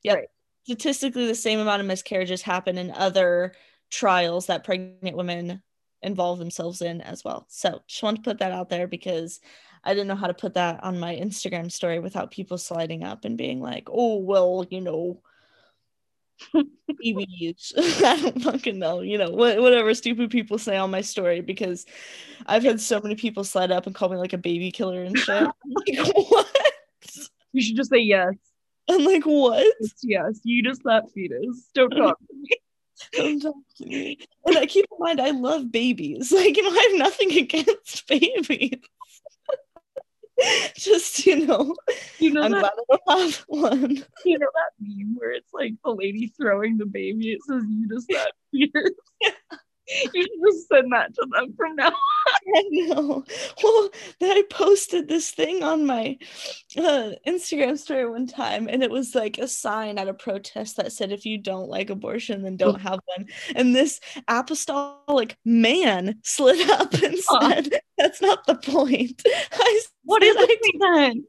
yeah, 0.03 0.15
right 0.15 0.29
statistically 0.69 1.27
the 1.27 1.35
same 1.35 1.61
amount 1.61 1.81
of 1.81 1.87
miscarriages 1.87 2.43
happen 2.43 2.77
in 2.77 2.91
other 2.91 3.55
trials 3.91 4.47
that 4.47 4.65
pregnant 4.65 5.17
women 5.17 5.63
involve 6.03 6.39
themselves 6.39 6.83
in 6.83 7.01
as 7.01 7.25
well. 7.25 7.47
So 7.49 7.81
just 7.87 8.03
want 8.03 8.19
to 8.19 8.23
put 8.23 8.41
that 8.41 8.53
out 8.53 8.69
there 8.69 8.87
because 8.87 9.41
I 9.83 9.95
didn't 9.95 10.09
know 10.09 10.15
how 10.15 10.27
to 10.27 10.35
put 10.35 10.53
that 10.55 10.85
on 10.85 11.01
my 11.01 11.17
Instagram 11.17 11.73
story 11.73 12.01
without 12.01 12.31
people 12.31 12.59
sliding 12.59 13.03
up 13.03 13.25
and 13.25 13.39
being 13.39 13.63
like, 13.63 13.89
oh, 13.91 14.19
well, 14.19 14.67
you 14.69 14.83
know, 14.83 15.23
EVs. 16.55 17.73
I 18.05 18.21
don't 18.21 18.43
fucking 18.43 18.79
know, 18.79 19.01
you 19.01 19.17
know, 19.17 19.31
whatever 19.31 19.95
stupid 19.95 20.31
people 20.31 20.59
say 20.59 20.77
on 20.77 20.91
my 20.91 21.01
story 21.01 21.41
because 21.41 21.87
I've 22.45 22.63
had 22.63 22.79
so 22.79 23.01
many 23.01 23.15
people 23.15 23.43
slide 23.43 23.73
up 23.73 23.87
and 23.87 23.95
call 23.95 24.11
me 24.11 24.19
like 24.19 24.35
a 24.35 24.39
baby 24.39 24.71
killer 24.71 25.03
and 25.03 25.17
shit. 25.17 25.49
like, 25.65 26.15
what? 26.15 26.47
You 27.53 27.63
should 27.63 27.77
just 27.77 27.89
say 27.89 28.01
yes. 28.01 28.35
I'm 28.89 29.05
like, 29.05 29.25
what? 29.25 29.67
Yes, 30.03 30.41
you 30.45 30.63
just 30.63 30.83
that 30.85 31.11
fetus. 31.15 31.69
Don't 31.75 31.91
talk 31.91 32.19
to 32.19 32.35
me. 32.35 32.49
Don't 33.13 33.41
talk 33.41 33.55
to 33.77 33.87
me. 33.87 34.19
And 34.45 34.59
I 34.59 34.67
keep 34.67 34.87
in 34.91 34.99
mind, 34.99 35.21
I 35.21 35.31
love 35.31 35.71
babies. 35.71 36.33
Like, 36.39 36.57
you 36.57 36.63
know, 36.63 36.71
I 36.71 36.89
have 36.91 36.99
nothing 36.99 37.33
against 37.37 38.07
babies. 38.09 38.81
Just 40.77 41.27
you 41.27 41.47
know, 41.47 41.75
you 42.21 42.31
know 42.31 42.43
I'm 42.43 42.53
that, 42.53 42.61
glad 42.61 42.73
I 43.09 43.17
don't 43.17 43.21
have 43.21 43.45
one. 43.49 44.05
You 44.25 44.39
know 44.39 44.47
that 44.55 44.71
meme 44.79 45.17
where 45.17 45.33
it's 45.33 45.53
like 45.53 45.73
the 45.85 45.91
lady 45.91 46.33
throwing 46.41 46.79
the 46.79 46.87
baby. 46.87 47.33
It 47.33 47.43
says 47.43 47.65
you 47.69 47.89
just 47.89 48.07
that 48.09 48.33
fetus. 48.53 48.93
you 50.15 50.23
should 50.23 50.41
just 50.47 50.69
send 50.69 50.93
that 50.93 51.13
to 51.15 51.27
them 51.33 51.55
from 51.57 51.75
now 51.75 51.89
on. 51.89 51.93
I 52.57 52.65
know. 52.71 53.25
Well, 53.63 53.91
then 54.21 54.37
I 54.37 54.43
posted 54.49 55.09
this 55.09 55.31
thing 55.31 55.63
on 55.63 55.85
my 55.85 56.19
uh, 56.77 57.11
Instagram 57.27 57.77
story 57.79 58.09
one 58.09 58.27
time, 58.27 58.69
and 58.69 58.83
it 58.83 58.91
was 58.91 59.15
like 59.15 59.39
a 59.39 59.49
sign 59.49 59.99
at 59.99 60.09
a 60.09 60.15
protest 60.15 60.77
that 60.77 60.93
said, 60.93 61.13
"If 61.13 61.27
you 61.27 61.39
don't 61.39 61.69
like 61.69 61.91
abortion, 61.91 62.43
then 62.43 62.57
don't 62.57 62.81
have 62.81 63.01
one." 63.17 63.27
And 63.55 63.75
this 63.75 64.01
apostolic 64.29 65.37
man 65.45 66.21
slid 66.23 66.71
up 66.81 66.95
and 66.95 67.19
said, 67.19 67.81
"That's 67.97 68.23
not 68.23 68.47
the 68.47 68.57
point." 68.57 69.23
I 69.53 69.81
what 70.05 70.23
is 70.23 70.35
the 70.35 70.81
point 70.81 71.27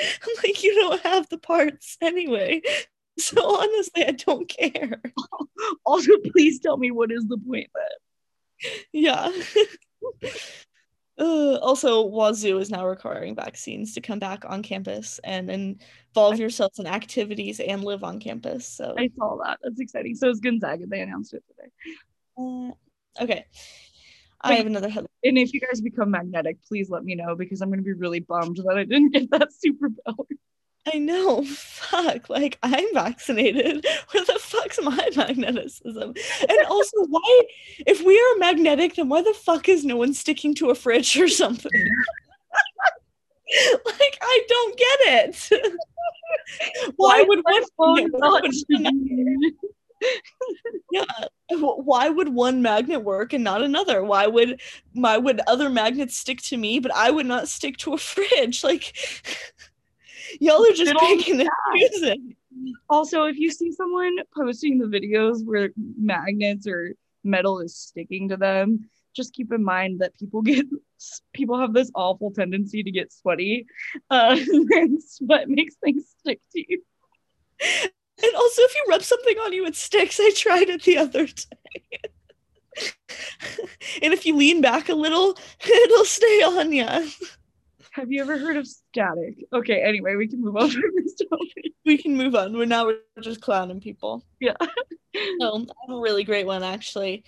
I'm 0.00 0.34
like, 0.44 0.62
you 0.62 0.74
don't 0.74 1.02
have 1.02 1.28
the 1.28 1.38
parts 1.38 1.96
anyway. 2.00 2.62
So 3.18 3.56
honestly, 3.56 4.06
I 4.06 4.12
don't 4.12 4.48
care. 4.48 5.00
Also, 5.84 6.12
please 6.32 6.60
tell 6.60 6.76
me 6.76 6.90
what 6.90 7.10
is 7.10 7.26
the 7.26 7.38
point 7.38 7.68
then? 7.74 8.72
Yeah. 8.92 9.30
uh, 11.18 11.56
also, 11.56 12.06
Wazoo 12.06 12.58
is 12.58 12.70
now 12.70 12.86
requiring 12.86 13.34
vaccines 13.34 13.94
to 13.94 14.00
come 14.00 14.18
back 14.18 14.44
on 14.46 14.62
campus 14.62 15.20
and 15.24 15.50
involve 15.50 16.38
yourselves 16.38 16.78
in 16.78 16.86
activities 16.86 17.60
and 17.60 17.84
live 17.84 18.04
on 18.04 18.20
campus. 18.20 18.66
So 18.66 18.94
I 18.98 19.10
saw 19.16 19.38
that. 19.44 19.58
That's 19.62 19.80
exciting. 19.80 20.14
So 20.14 20.28
it's 20.28 20.40
Gonzaga. 20.40 20.86
They 20.86 21.00
announced 21.00 21.34
it 21.34 21.44
today. 21.48 21.70
Uh, 22.36 23.22
okay. 23.22 23.44
I 24.40 24.54
have 24.54 24.66
another 24.66 24.88
headline. 24.88 25.08
And 25.24 25.36
if 25.36 25.52
you 25.52 25.60
guys 25.60 25.80
become 25.80 26.10
magnetic, 26.10 26.58
please 26.66 26.90
let 26.90 27.04
me 27.04 27.14
know 27.14 27.34
because 27.34 27.60
I'm 27.60 27.68
going 27.70 27.80
to 27.80 27.84
be 27.84 27.92
really 27.92 28.20
bummed 28.20 28.56
that 28.58 28.76
I 28.76 28.84
didn't 28.84 29.10
get 29.10 29.30
that 29.30 29.48
superpower. 29.64 30.26
I 30.94 30.98
know. 30.98 31.44
Fuck. 31.44 32.28
Like 32.30 32.58
I'm 32.62 32.92
vaccinated. 32.94 33.84
Where 34.10 34.24
the 34.24 34.38
fuck's 34.38 34.78
my 34.82 35.08
magnetism? 35.16 36.14
And 36.48 36.66
also, 36.68 36.96
why, 37.08 37.42
if 37.86 38.02
we 38.02 38.18
are 38.18 38.38
magnetic, 38.38 38.96
then 38.96 39.08
why 39.08 39.22
the 39.22 39.34
fuck 39.34 39.68
is 39.68 39.84
no 39.84 39.96
one 39.96 40.14
sticking 40.14 40.54
to 40.56 40.70
a 40.70 40.74
fridge 40.74 41.16
or 41.18 41.28
something? 41.28 41.70
like 43.84 44.18
I 44.20 44.44
don't 44.48 44.78
get 44.78 44.98
it. 45.00 45.50
why, 46.96 47.18
Why 47.20 47.22
would 47.22 47.40
my 47.44 47.62
one 47.76 48.10
phone 48.10 48.10
magnet 48.12 48.54
not 48.70 48.92
yeah 50.92 51.04
why 51.50 52.08
would 52.08 52.28
one 52.28 52.62
magnet 52.62 53.02
work 53.02 53.32
and 53.32 53.42
not 53.42 53.62
another 53.62 54.04
why 54.04 54.26
would 54.26 54.60
my 54.94 55.18
would 55.18 55.40
other 55.46 55.68
magnets 55.68 56.16
stick 56.16 56.40
to 56.40 56.56
me 56.56 56.78
but 56.78 56.92
i 56.94 57.10
would 57.10 57.26
not 57.26 57.48
stick 57.48 57.76
to 57.76 57.94
a 57.94 57.98
fridge 57.98 58.62
like 58.62 58.94
y'all 60.38 60.64
are 60.64 60.72
just 60.72 60.94
picking 60.98 61.40
and 61.40 61.50
choosing 61.76 62.36
Also, 62.88 63.24
if 63.24 63.38
you 63.38 63.50
see 63.50 63.72
someone 63.72 64.16
posting 64.34 64.78
the 64.78 64.86
videos 64.86 65.44
where 65.44 65.70
magnets 65.76 66.66
or 66.66 66.94
metal 67.24 67.60
is 67.60 67.76
sticking 67.76 68.28
to 68.28 68.36
them, 68.36 68.88
just 69.14 69.32
keep 69.32 69.52
in 69.52 69.64
mind 69.64 70.00
that 70.00 70.16
people 70.16 70.42
get 70.42 70.66
people 71.32 71.58
have 71.58 71.72
this 71.72 71.90
awful 71.94 72.30
tendency 72.30 72.82
to 72.82 72.90
get 72.90 73.12
sweaty, 73.12 73.66
uh, 74.10 74.36
and 74.70 75.02
sweat 75.02 75.48
makes 75.48 75.74
things 75.76 76.04
stick 76.20 76.40
to 76.52 76.64
you. 76.68 76.82
and 77.60 78.34
also 78.36 78.62
if 78.62 78.74
you 78.74 78.84
rub 78.88 79.02
something 79.02 79.36
on 79.38 79.52
you 79.52 79.66
it 79.66 79.76
sticks. 79.76 80.18
I 80.20 80.32
tried 80.34 80.68
it 80.68 80.82
the 80.82 80.98
other 80.98 81.26
day. 81.26 81.98
And 84.02 84.12
if 84.12 84.24
you 84.24 84.36
lean 84.36 84.60
back 84.60 84.88
a 84.88 84.94
little 84.94 85.36
it'll 85.66 86.04
stay 86.04 86.42
on 86.42 86.72
you 86.72 86.86
Have 87.92 88.10
you 88.10 88.20
ever 88.20 88.38
heard 88.38 88.56
of 88.56 88.66
static? 88.66 89.44
Okay, 89.52 89.82
anyway, 89.82 90.14
we 90.16 90.28
can 90.28 90.40
move 90.40 90.56
on 90.56 90.70
from 90.70 90.82
this 90.96 91.14
topic. 91.14 91.72
we 91.84 91.98
can 91.98 92.16
move 92.16 92.34
on 92.34 92.56
we're 92.56 92.66
now 92.66 92.84
we're 92.84 93.00
just 93.22 93.40
clowning 93.40 93.80
people 93.80 94.22
Yeah. 94.40 94.54
So 95.40 95.56
I 95.56 95.74
have 95.86 95.96
a 95.96 96.00
really 96.00 96.22
great 96.22 96.46
one 96.46 96.62
actually. 96.62 97.24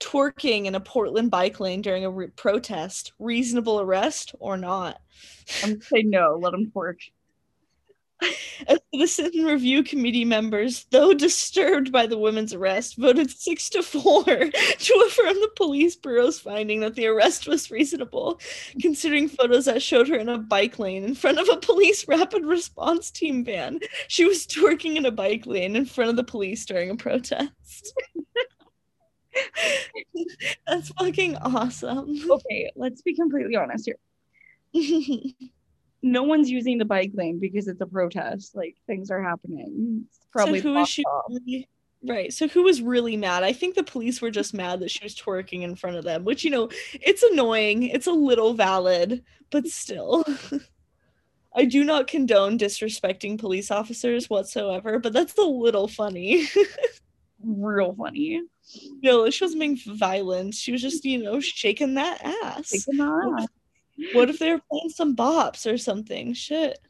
Twerking 0.00 0.64
in 0.64 0.74
a 0.74 0.80
Portland 0.80 1.30
bike 1.30 1.60
lane 1.60 1.82
during 1.82 2.04
a 2.04 2.10
re- 2.10 2.28
protest, 2.28 3.12
reasonable 3.18 3.80
arrest 3.80 4.34
or 4.40 4.56
not? 4.56 5.00
I'm 5.62 5.72
gonna 5.72 5.82
say 5.82 6.02
no, 6.02 6.38
let 6.40 6.52
them 6.52 6.72
twerk. 6.74 6.98
A 8.68 9.06
citizen 9.06 9.44
review 9.44 9.82
committee 9.82 10.24
members, 10.24 10.86
though 10.90 11.14
disturbed 11.14 11.92
by 11.92 12.06
the 12.06 12.18
women's 12.18 12.52
arrest, 12.52 12.96
voted 12.96 13.30
six 13.30 13.68
to 13.70 13.82
four 13.82 14.24
to 14.24 15.04
affirm 15.06 15.34
the 15.34 15.50
police 15.56 15.94
bureau's 15.94 16.40
finding 16.40 16.80
that 16.80 16.94
the 16.94 17.06
arrest 17.06 17.46
was 17.46 17.70
reasonable, 17.70 18.40
considering 18.80 19.28
photos 19.28 19.66
that 19.66 19.82
showed 19.82 20.08
her 20.08 20.16
in 20.16 20.28
a 20.28 20.38
bike 20.38 20.78
lane 20.78 21.04
in 21.04 21.14
front 21.14 21.38
of 21.38 21.48
a 21.48 21.58
police 21.58 22.08
rapid 22.08 22.44
response 22.44 23.10
team 23.10 23.44
van. 23.44 23.78
She 24.08 24.24
was 24.24 24.46
twerking 24.46 24.96
in 24.96 25.06
a 25.06 25.12
bike 25.12 25.46
lane 25.46 25.76
in 25.76 25.86
front 25.86 26.10
of 26.10 26.16
the 26.16 26.24
police 26.24 26.66
during 26.66 26.90
a 26.90 26.96
protest. 26.96 27.94
That's 30.66 30.88
fucking 30.90 31.36
awesome. 31.36 32.18
Okay, 32.28 32.70
let's 32.74 33.02
be 33.02 33.14
completely 33.14 33.56
honest 33.56 33.88
here. 34.72 35.50
No 36.02 36.22
one's 36.22 36.50
using 36.50 36.78
the 36.78 36.84
bike 36.84 37.12
lane 37.14 37.38
because 37.40 37.68
it's 37.68 37.80
a 37.80 37.86
protest. 37.86 38.54
Like 38.54 38.76
things 38.86 39.10
are 39.10 39.22
happening. 39.22 40.04
It's 40.06 40.20
probably 40.32 40.60
so 40.60 40.72
who 40.74 40.78
is 40.80 40.88
she 40.88 41.04
really- 41.28 41.68
right 42.04 42.32
so 42.32 42.46
who 42.46 42.62
was 42.62 42.80
really 42.80 43.16
mad 43.16 43.42
i 43.42 43.52
think 43.52 43.74
the 43.74 43.82
police 43.82 44.22
were 44.22 44.30
just 44.30 44.54
mad 44.54 44.78
that 44.78 44.88
she 44.90 45.02
was 45.02 45.16
twerking 45.16 45.62
in 45.62 45.74
front 45.74 45.96
of 45.96 46.04
them 46.04 46.24
which 46.24 46.44
you 46.44 46.50
know 46.50 46.68
it's 46.92 47.24
annoying 47.24 47.82
it's 47.82 48.06
a 48.06 48.12
little 48.12 48.54
valid 48.54 49.24
but 49.50 49.66
still 49.66 50.24
i 51.56 51.64
do 51.64 51.82
not 51.82 52.06
condone 52.06 52.56
disrespecting 52.56 53.36
police 53.36 53.72
officers 53.72 54.30
whatsoever 54.30 55.00
but 55.00 55.12
that's 55.12 55.36
a 55.38 55.42
little 55.42 55.88
funny 55.88 56.46
real 57.44 57.92
funny. 57.94 58.42
no 59.02 59.28
she 59.28 59.44
wasn't 59.44 59.58
being 59.60 59.76
violent 59.96 60.54
she 60.54 60.70
was 60.70 60.80
just 60.80 61.04
you 61.04 61.20
know 61.20 61.40
shaking 61.40 61.94
that 61.94 62.24
ass 62.24 62.70
Taking 62.70 62.98
that 62.98 63.06
off. 63.08 63.46
What 64.12 64.30
if 64.30 64.38
they 64.38 64.52
were 64.52 64.60
playing 64.70 64.90
some 64.90 65.16
bops 65.16 65.70
or 65.70 65.78
something? 65.78 66.32
Shit. 66.34 66.78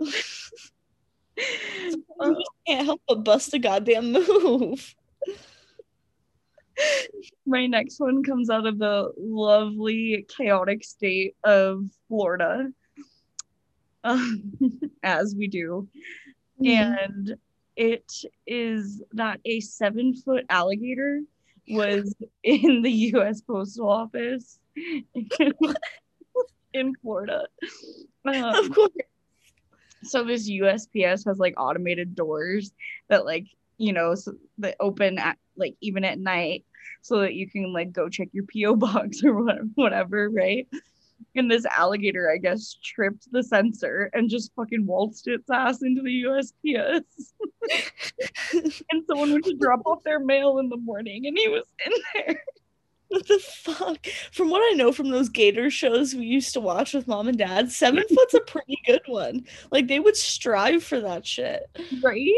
Just 0.00 1.98
can't 2.66 2.86
help 2.86 3.00
but 3.06 3.24
bust 3.24 3.54
a 3.54 3.58
goddamn 3.58 4.12
move. 4.12 4.94
My 7.46 7.66
next 7.66 7.98
one 7.98 8.22
comes 8.22 8.50
out 8.50 8.66
of 8.66 8.78
the 8.78 9.12
lovely, 9.16 10.26
chaotic 10.28 10.84
state 10.84 11.34
of 11.44 11.84
Florida, 12.08 12.68
um, 14.04 14.52
as 15.02 15.34
we 15.36 15.48
do. 15.48 15.88
And 16.64 17.36
it 17.76 18.12
is 18.46 19.02
that 19.12 19.40
a 19.44 19.60
seven 19.60 20.14
foot 20.14 20.44
alligator 20.50 21.22
was 21.70 22.14
in 22.42 22.82
the 22.82 22.90
US 23.14 23.40
Postal 23.40 23.88
Office 23.88 24.58
in 26.74 26.94
Florida. 27.02 27.46
of 28.26 28.34
Um, 28.34 28.72
course. 28.72 28.90
so 30.04 30.24
this 30.24 30.48
USPS 30.50 31.24
has 31.26 31.38
like 31.38 31.54
automated 31.56 32.14
doors 32.14 32.72
that 33.08 33.24
like 33.24 33.46
you 33.78 33.92
know 33.92 34.14
so 34.14 34.32
that 34.58 34.76
open 34.80 35.18
at 35.18 35.38
like 35.56 35.74
even 35.80 36.04
at 36.04 36.18
night 36.18 36.64
so 37.02 37.20
that 37.20 37.34
you 37.34 37.48
can 37.48 37.72
like 37.72 37.92
go 37.92 38.08
check 38.08 38.28
your 38.32 38.44
PO 38.52 38.76
box 38.86 39.22
or 39.24 39.42
whatever, 39.42 39.68
whatever 39.74 40.28
right? 40.30 40.66
And 41.34 41.50
this 41.50 41.64
alligator 41.66 42.30
I 42.30 42.36
guess 42.38 42.76
tripped 42.82 43.28
the 43.32 43.42
sensor 43.42 44.10
and 44.12 44.28
just 44.30 44.52
fucking 44.54 44.86
waltzed 44.86 45.26
its 45.28 45.48
ass 45.50 45.82
into 45.82 46.02
the 46.02 46.22
USPS 46.24 47.02
and 48.92 49.04
someone 49.06 49.32
went 49.32 49.44
to 49.46 49.54
drop 49.54 49.80
off 49.86 50.02
their 50.04 50.20
mail 50.20 50.58
in 50.58 50.68
the 50.68 50.76
morning 50.76 51.26
and 51.26 51.36
he 51.38 51.48
was 51.48 51.64
in 51.86 51.92
there 52.14 52.42
What 53.08 53.26
the 53.26 53.38
fuck? 53.38 54.06
From 54.32 54.50
what 54.50 54.60
I 54.70 54.74
know 54.76 54.92
from 54.92 55.08
those 55.10 55.28
gator 55.30 55.70
shows 55.70 56.14
we 56.14 56.26
used 56.26 56.52
to 56.54 56.60
watch 56.60 56.92
with 56.94 57.08
mom 57.08 57.28
and 57.28 57.38
dad, 57.38 57.72
seven 57.72 58.04
foot's 58.14 58.34
a 58.34 58.40
pretty 58.40 58.78
good 58.86 59.02
one. 59.06 59.46
Like 59.70 59.88
they 59.88 59.98
would 59.98 60.16
strive 60.16 60.82
for 60.84 61.00
that 61.00 61.26
shit. 61.26 61.62
right 62.02 62.30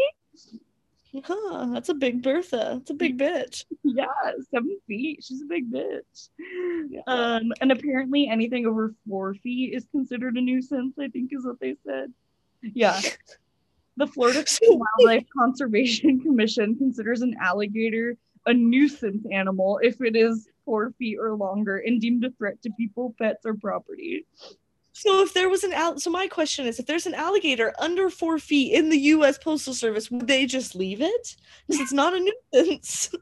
Huh, 1.25 1.67
that's 1.73 1.89
a 1.89 1.95
big 1.95 2.23
Bertha. 2.23 2.75
That's 2.79 2.91
a 2.91 2.95
big 2.95 3.19
bitch. 3.25 3.65
yeah 3.83 4.07
seven 4.55 4.79
feet 4.87 5.25
she's 5.25 5.43
a 5.43 5.47
big 5.47 5.71
bitch 5.73 6.29
Yeah. 6.89 7.01
Um, 7.09 7.53
and 7.61 7.73
apparently 7.73 8.29
anything 8.29 8.65
over 8.67 8.95
four 9.09 9.35
feet 9.35 9.75
is 9.75 9.87
considered 9.91 10.37
a 10.37 10.41
nuisance, 10.41 10.95
I 11.01 11.09
think 11.09 11.33
is 11.33 11.45
what 11.45 11.59
they 11.59 11.75
said. 11.85 12.13
Yeah. 12.63 13.01
The 13.97 14.07
Florida 14.07 14.45
Wildlife 14.63 15.27
Conservation 15.37 16.21
Commission 16.21 16.77
considers 16.77 17.23
an 17.23 17.35
alligator 17.43 18.17
a 18.47 18.55
nuisance 18.55 19.27
animal 19.31 19.79
if 19.83 20.01
it 20.01 20.17
is 20.17 20.49
four 20.71 20.93
feet 21.01 21.19
or 21.21 21.35
longer 21.35 21.79
and 21.79 22.01
deemed 22.01 22.25
a 22.25 22.31
threat 22.31 22.63
to 22.63 22.71
people, 22.79 23.13
pets, 23.19 23.45
or 23.45 23.55
property. 23.55 24.25
So 24.93 25.21
if 25.23 25.35
there 25.35 25.49
was 25.49 25.65
an 25.65 25.73
al- 25.73 25.99
so 25.99 26.11
my 26.11 26.29
question 26.29 26.65
is 26.65 26.79
if 26.79 26.87
there's 26.87 27.07
an 27.07 27.15
alligator 27.15 27.75
under 27.81 28.09
four 28.09 28.39
feet 28.39 28.75
in 28.75 28.89
the 28.89 28.99
US 29.15 29.37
Postal 29.37 29.75
Service, 29.75 30.13
would 30.13 30.29
they 30.29 30.47
just 30.47 30.77
leave 30.77 31.01
it? 31.01 31.37
Because 31.67 31.81
it's 31.81 31.93
not 31.93 32.15
a 32.15 32.21
nuisance. 32.55 33.11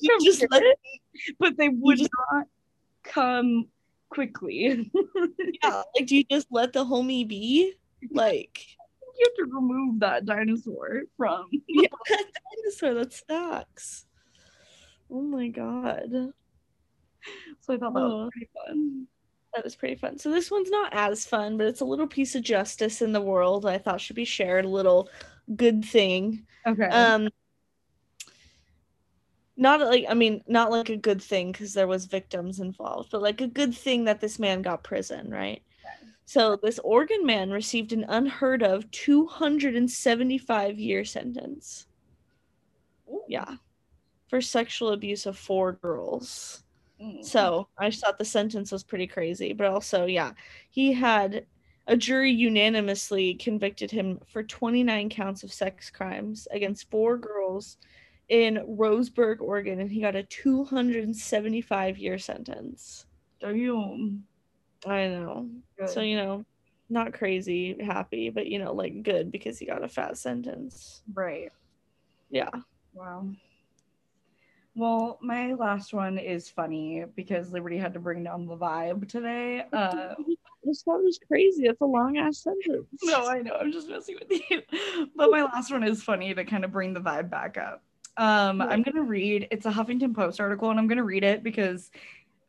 You 0.00 0.18
just 0.24 0.44
let 0.50 0.62
it, 0.62 0.78
but 1.38 1.56
they 1.58 1.68
would 1.68 1.98
just- 1.98 2.10
not 2.32 2.46
come 3.04 3.68
quickly. 4.08 4.90
yeah, 5.62 5.82
like 5.94 6.06
do 6.06 6.16
you 6.16 6.24
just 6.30 6.48
let 6.50 6.72
the 6.72 6.82
homie 6.84 7.28
be? 7.28 7.74
Like 8.10 8.58
you 9.18 9.26
have 9.28 9.36
to 9.46 9.54
remove 9.54 10.00
that 10.00 10.24
dinosaur 10.24 11.02
from. 11.18 11.46
yeah, 11.68 11.88
that 12.08 12.24
dinosaur 12.56 12.94
that 12.94 13.12
sucks. 13.12 14.06
Oh 15.12 15.20
my 15.20 15.48
god. 15.48 16.32
So 17.60 17.74
I 17.74 17.78
thought 17.78 17.94
that 17.94 18.00
was 18.00 18.12
Oh. 18.12 18.30
pretty 18.32 18.48
fun. 18.66 19.06
That 19.54 19.64
was 19.64 19.76
pretty 19.76 19.96
fun. 19.96 20.18
So 20.18 20.30
this 20.30 20.50
one's 20.50 20.70
not 20.70 20.94
as 20.94 21.26
fun, 21.26 21.58
but 21.58 21.66
it's 21.66 21.82
a 21.82 21.84
little 21.84 22.06
piece 22.06 22.34
of 22.34 22.42
justice 22.42 23.02
in 23.02 23.12
the 23.12 23.20
world 23.20 23.66
I 23.66 23.76
thought 23.78 24.00
should 24.00 24.16
be 24.16 24.24
shared, 24.24 24.64
a 24.64 24.68
little 24.68 25.08
good 25.56 25.84
thing. 25.84 26.46
Okay. 26.66 26.84
Um 26.86 27.28
not 29.56 29.80
like 29.80 30.06
I 30.08 30.14
mean, 30.14 30.42
not 30.48 30.70
like 30.70 30.88
a 30.88 30.96
good 30.96 31.22
thing 31.22 31.52
because 31.52 31.74
there 31.74 31.86
was 31.86 32.06
victims 32.06 32.58
involved, 32.60 33.10
but 33.12 33.20
like 33.22 33.40
a 33.42 33.46
good 33.46 33.74
thing 33.74 34.04
that 34.04 34.20
this 34.20 34.38
man 34.38 34.62
got 34.62 34.82
prison, 34.82 35.30
right? 35.30 35.62
So 36.24 36.56
this 36.62 36.78
Oregon 36.78 37.26
man 37.26 37.50
received 37.50 37.92
an 37.92 38.04
unheard 38.08 38.62
of 38.62 38.90
275 38.90 40.78
year 40.78 41.04
sentence. 41.04 41.86
Yeah. 43.28 43.56
For 44.32 44.40
sexual 44.40 44.92
abuse 44.92 45.26
of 45.26 45.36
four 45.36 45.72
girls. 45.72 46.64
Mm. 46.98 47.22
So 47.22 47.68
I 47.76 47.90
just 47.90 48.02
thought 48.02 48.16
the 48.16 48.24
sentence 48.24 48.72
was 48.72 48.82
pretty 48.82 49.06
crazy, 49.06 49.52
but 49.52 49.66
also, 49.66 50.06
yeah, 50.06 50.32
he 50.70 50.90
had 50.90 51.44
a 51.86 51.98
jury 51.98 52.32
unanimously 52.32 53.34
convicted 53.34 53.90
him 53.90 54.18
for 54.26 54.42
29 54.42 55.10
counts 55.10 55.42
of 55.42 55.52
sex 55.52 55.90
crimes 55.90 56.48
against 56.50 56.90
four 56.90 57.18
girls 57.18 57.76
in 58.30 58.56
Roseburg, 58.66 59.42
Oregon, 59.42 59.80
and 59.80 59.92
he 59.92 60.00
got 60.00 60.16
a 60.16 60.22
275 60.22 61.98
year 61.98 62.16
sentence. 62.16 63.04
Damn. 63.38 64.24
I 64.86 65.08
know. 65.08 65.50
So, 65.84 66.00
you 66.00 66.16
know, 66.16 66.46
not 66.88 67.12
crazy 67.12 67.76
happy, 67.84 68.30
but, 68.30 68.46
you 68.46 68.58
know, 68.58 68.72
like 68.72 69.02
good 69.02 69.30
because 69.30 69.58
he 69.58 69.66
got 69.66 69.84
a 69.84 69.88
fat 69.88 70.16
sentence. 70.16 71.02
Right. 71.12 71.52
Yeah. 72.30 72.48
Wow. 72.94 73.26
Well, 74.74 75.18
my 75.20 75.52
last 75.52 75.92
one 75.92 76.16
is 76.16 76.48
funny 76.48 77.04
because 77.14 77.52
Liberty 77.52 77.76
had 77.76 77.92
to 77.94 78.00
bring 78.00 78.24
down 78.24 78.46
the 78.46 78.56
vibe 78.56 79.08
today. 79.08 79.64
Uh, 79.72 80.14
thought 80.84 81.00
it 81.00 81.04
was 81.04 81.18
crazy. 81.26 81.66
It's 81.66 81.80
a 81.80 81.84
long 81.84 82.18
ass 82.18 82.38
sentence. 82.38 82.86
No, 83.02 83.26
I 83.26 83.42
know. 83.42 83.56
I'm 83.60 83.72
just 83.72 83.88
messing 83.88 84.16
with 84.20 84.40
you. 84.48 84.62
But 85.16 85.30
my 85.30 85.42
last 85.42 85.72
one 85.72 85.82
is 85.82 86.02
funny 86.02 86.32
to 86.34 86.44
kind 86.44 86.64
of 86.64 86.70
bring 86.70 86.94
the 86.94 87.00
vibe 87.00 87.28
back 87.28 87.58
up. 87.58 87.82
Um, 88.16 88.60
I'm 88.60 88.82
gonna 88.82 89.02
read. 89.02 89.48
It's 89.50 89.66
a 89.66 89.70
Huffington 89.70 90.14
Post 90.14 90.40
article, 90.40 90.70
and 90.70 90.78
I'm 90.78 90.86
gonna 90.86 91.04
read 91.04 91.24
it 91.24 91.42
because 91.42 91.90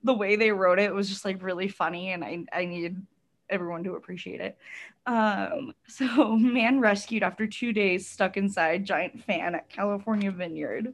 the 0.04 0.14
way 0.14 0.36
they 0.36 0.52
wrote 0.52 0.80
it 0.80 0.94
was 0.94 1.10
just 1.10 1.26
like 1.26 1.42
really 1.42 1.68
funny, 1.68 2.12
and 2.12 2.24
I 2.24 2.46
I 2.54 2.66
need 2.66 3.02
everyone 3.50 3.84
to 3.86 3.96
appreciate 3.96 4.42
it. 4.42 4.58
Um, 5.06 5.74
so 5.88 6.36
man 6.36 6.80
rescued 6.80 7.24
after 7.24 7.48
two 7.48 7.74
days 7.74 8.08
stuck 8.08 8.38
inside 8.38 8.86
giant 8.86 9.24
fan 9.24 9.56
at 9.56 9.70
California 9.70 10.32
Vineyard. 10.32 10.94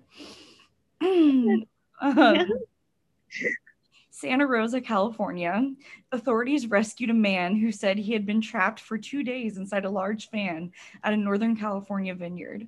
Santa 4.11 4.45
Rosa, 4.45 4.81
California, 4.81 5.71
authorities 6.11 6.67
rescued 6.67 7.09
a 7.09 7.13
man 7.13 7.55
who 7.55 7.71
said 7.71 7.97
he 7.97 8.11
had 8.11 8.25
been 8.25 8.41
trapped 8.41 8.81
for 8.81 8.97
two 8.97 9.23
days 9.23 9.57
inside 9.57 9.85
a 9.85 9.89
large 9.89 10.29
fan 10.29 10.71
at 11.03 11.13
a 11.13 11.17
Northern 11.17 11.55
California 11.55 12.13
vineyard. 12.13 12.67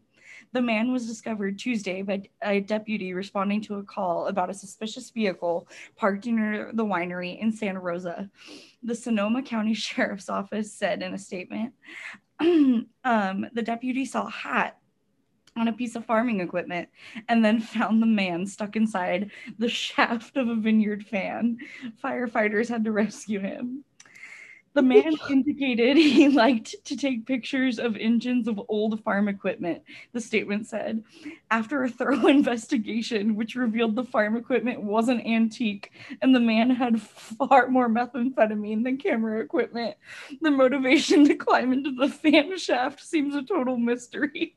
The 0.54 0.62
man 0.62 0.92
was 0.92 1.08
discovered 1.08 1.60
Tuesday 1.60 2.02
by 2.02 2.24
a 2.42 2.60
deputy 2.60 3.14
responding 3.14 3.62
to 3.62 3.76
a 3.76 3.84
call 3.84 4.28
about 4.28 4.50
a 4.50 4.54
suspicious 4.54 5.10
vehicle 5.10 5.68
parked 5.96 6.26
near 6.26 6.72
the 6.74 6.86
winery 6.86 7.40
in 7.40 7.52
Santa 7.52 7.80
Rosa. 7.80 8.30
The 8.84 8.96
Sonoma 8.96 9.44
County 9.44 9.74
Sheriff's 9.76 10.30
Office 10.30 10.74
said 10.74 11.02
in 11.02 11.14
a 11.14 11.18
statement 11.18 11.74
um, 12.40 12.88
the 13.54 13.62
deputy 13.64 14.06
saw 14.06 14.28
a 14.28 14.32
hat 14.32 14.78
on 15.58 15.68
a 15.68 15.74
piece 15.74 15.96
of 15.96 16.06
farming 16.06 16.40
equipment 16.40 16.90
and 17.28 17.44
then 17.44 17.60
found 17.60 18.02
the 18.02 18.08
man 18.08 18.46
stuck 18.46 18.76
inside 18.76 19.32
the 19.60 19.70
shaft 19.70 20.38
of 20.38 20.48
a 20.48 20.56
vineyard 20.56 21.06
fan. 21.06 21.58
Firefighters 22.04 22.70
had 22.70 22.84
to 22.86 22.92
rescue 22.92 23.40
him. 23.40 23.84
The 24.74 24.82
man 24.82 25.14
indicated 25.30 25.98
he 25.98 26.30
liked 26.30 26.76
to 26.86 26.96
take 26.96 27.26
pictures 27.26 27.78
of 27.78 27.98
engines 27.98 28.48
of 28.48 28.62
old 28.70 29.04
farm 29.04 29.28
equipment, 29.28 29.84
the 30.14 30.22
statement 30.22 30.68
said. 30.68 31.04
After 31.50 31.84
a 31.84 31.90
thorough 31.90 32.28
investigation, 32.28 33.36
which 33.36 33.56
revealed 33.56 33.96
the 33.96 34.04
farm 34.04 34.38
equipment 34.38 34.82
wasn't 34.82 35.26
antique 35.26 35.92
and 36.22 36.34
the 36.34 36.40
man 36.40 36.70
had 36.70 37.02
far 37.02 37.68
more 37.68 37.90
methamphetamine 37.90 38.84
than 38.84 38.98
camera 38.98 39.42
equipment, 39.42 39.98
the 40.42 40.52
motivation 40.52 41.26
to 41.26 41.36
climb 41.36 41.74
into 41.74 41.92
the 41.92 42.10
fan 42.10 42.58
shaft 42.58 43.02
seems 43.02 43.36
a 43.36 43.44
total 43.44 43.78
mystery. 43.78 44.56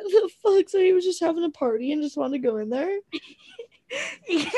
What 0.00 0.22
the 0.22 0.30
fuck? 0.42 0.68
So 0.68 0.78
he 0.78 0.92
was 0.92 1.04
just 1.04 1.20
having 1.20 1.44
a 1.44 1.50
party 1.50 1.92
and 1.92 2.02
just 2.02 2.16
wanted 2.16 2.40
to 2.42 2.48
go 2.48 2.56
in 2.58 2.70
there? 2.70 2.98
yes. 4.28 4.52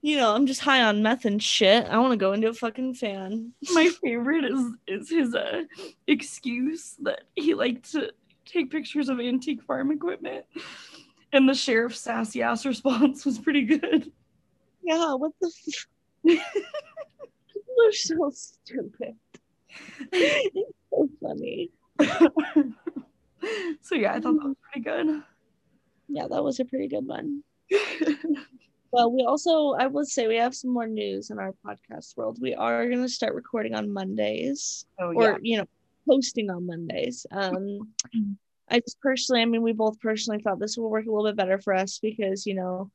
You 0.00 0.16
know, 0.16 0.32
I'm 0.34 0.46
just 0.46 0.60
high 0.60 0.82
on 0.84 1.02
meth 1.02 1.24
and 1.24 1.42
shit. 1.42 1.86
I 1.86 1.98
want 1.98 2.12
to 2.12 2.16
go 2.16 2.32
into 2.32 2.48
a 2.48 2.54
fucking 2.54 2.94
fan. 2.94 3.52
My 3.72 3.88
favorite 3.88 4.44
is 4.44 4.60
is 4.86 5.10
his 5.10 5.34
uh 5.34 5.64
excuse 6.06 6.94
that 7.02 7.22
he 7.34 7.54
liked 7.54 7.90
to 7.92 8.12
take 8.46 8.70
pictures 8.70 9.08
of 9.08 9.18
antique 9.18 9.62
farm 9.62 9.90
equipment. 9.90 10.44
And 11.32 11.48
the 11.48 11.54
sheriff's 11.54 12.00
sassy 12.00 12.42
ass 12.42 12.64
response 12.72 13.26
was 13.26 13.38
pretty 13.38 13.62
good. 13.62 14.12
Yeah, 14.84 15.14
what 15.14 15.32
the 15.40 15.50
f- 15.52 15.86
People 17.52 17.86
are 17.86 17.92
so 17.92 18.30
stupid. 18.32 19.16
it's 20.12 20.70
so 20.90 21.08
funny. 21.20 21.70
so 23.82 23.94
yeah, 23.94 24.14
I 24.14 24.20
thought 24.20 24.34
that 24.34 24.48
was 24.48 24.56
pretty 24.72 24.84
good. 24.84 25.22
Yeah, 26.08 26.26
that 26.28 26.42
was 26.42 26.60
a 26.60 26.64
pretty 26.64 26.88
good 26.88 27.06
one. 27.06 27.42
well, 28.92 29.12
we 29.12 29.24
also 29.24 29.72
I 29.72 29.86
would 29.86 30.08
say 30.08 30.26
we 30.26 30.36
have 30.36 30.54
some 30.54 30.72
more 30.72 30.86
news 30.86 31.30
in 31.30 31.38
our 31.38 31.54
podcast 31.64 32.16
world. 32.16 32.38
We 32.40 32.54
are 32.54 32.88
gonna 32.88 33.08
start 33.08 33.34
recording 33.34 33.74
on 33.74 33.92
Mondays. 33.92 34.86
Oh, 34.98 35.12
or 35.12 35.38
you 35.42 35.58
know, 35.58 35.66
posting 36.06 36.50
on 36.50 36.66
Mondays. 36.66 37.26
Um 37.30 37.92
I 38.70 38.80
just 38.80 39.00
personally, 39.00 39.42
I 39.42 39.46
mean, 39.46 39.62
we 39.62 39.72
both 39.72 39.98
personally 40.00 40.42
thought 40.42 40.58
this 40.58 40.76
will 40.76 40.90
work 40.90 41.06
a 41.06 41.10
little 41.10 41.26
bit 41.30 41.36
better 41.36 41.58
for 41.58 41.74
us 41.74 41.98
because, 41.98 42.46
you 42.46 42.54
know, 42.54 42.90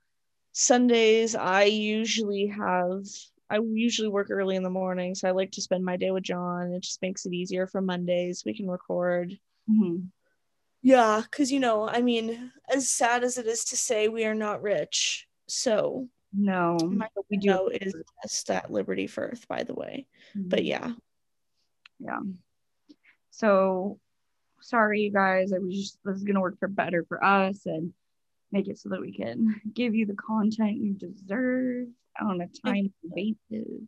Sundays 0.51 1.35
I 1.35 1.63
usually 1.63 2.47
have 2.47 3.05
I 3.49 3.59
usually 3.59 4.07
work 4.07 4.27
early 4.31 4.55
in 4.55 4.63
the 4.63 4.69
morning, 4.69 5.13
so 5.13 5.27
I 5.27 5.31
like 5.31 5.51
to 5.51 5.61
spend 5.61 5.83
my 5.85 5.97
day 5.97 6.11
with 6.11 6.23
John. 6.23 6.73
It 6.73 6.81
just 6.81 7.01
makes 7.01 7.25
it 7.25 7.33
easier 7.33 7.67
for 7.67 7.81
Mondays. 7.81 8.43
We 8.45 8.55
can 8.55 8.67
record. 8.69 9.37
Mhm. 9.69 10.07
Yeah, 10.83 11.21
because 11.23 11.51
you 11.51 11.61
know, 11.61 11.87
I 11.87 12.01
mean, 12.01 12.51
as 12.69 12.89
sad 12.89 13.23
as 13.23 13.37
it 13.37 13.47
is 13.47 13.63
to 13.65 13.77
say, 13.77 14.09
we 14.09 14.25
are 14.25 14.35
not 14.35 14.61
rich. 14.61 15.27
So 15.47 16.09
No, 16.33 16.77
my 16.83 17.07
we 17.31 17.37
do. 17.37 17.69
is 17.69 17.95
just 18.21 18.49
at 18.51 18.69
Liberty 18.69 19.07
Firth, 19.07 19.47
by 19.47 19.63
the 19.63 19.73
way. 19.73 20.07
Mm-hmm. 20.37 20.49
But 20.49 20.65
yeah, 20.65 20.91
yeah. 21.99 22.19
So 23.31 23.99
sorry, 24.59 25.01
you 25.01 25.11
guys. 25.11 25.53
I 25.53 25.59
was 25.59 25.73
just 25.73 25.97
this 26.03 26.17
is 26.17 26.23
gonna 26.23 26.41
work 26.41 26.59
for 26.59 26.67
better 26.67 27.05
for 27.07 27.23
us 27.23 27.65
and 27.65 27.93
make 28.51 28.67
it 28.67 28.77
so 28.77 28.89
that 28.89 29.01
we 29.01 29.13
can 29.13 29.61
give 29.73 29.95
you 29.95 30.05
the 30.05 30.15
content 30.15 30.75
you 30.77 30.93
deserve 30.93 31.87
on 32.21 32.41
a 32.41 32.47
timely 32.65 32.91
basis. 33.15 33.87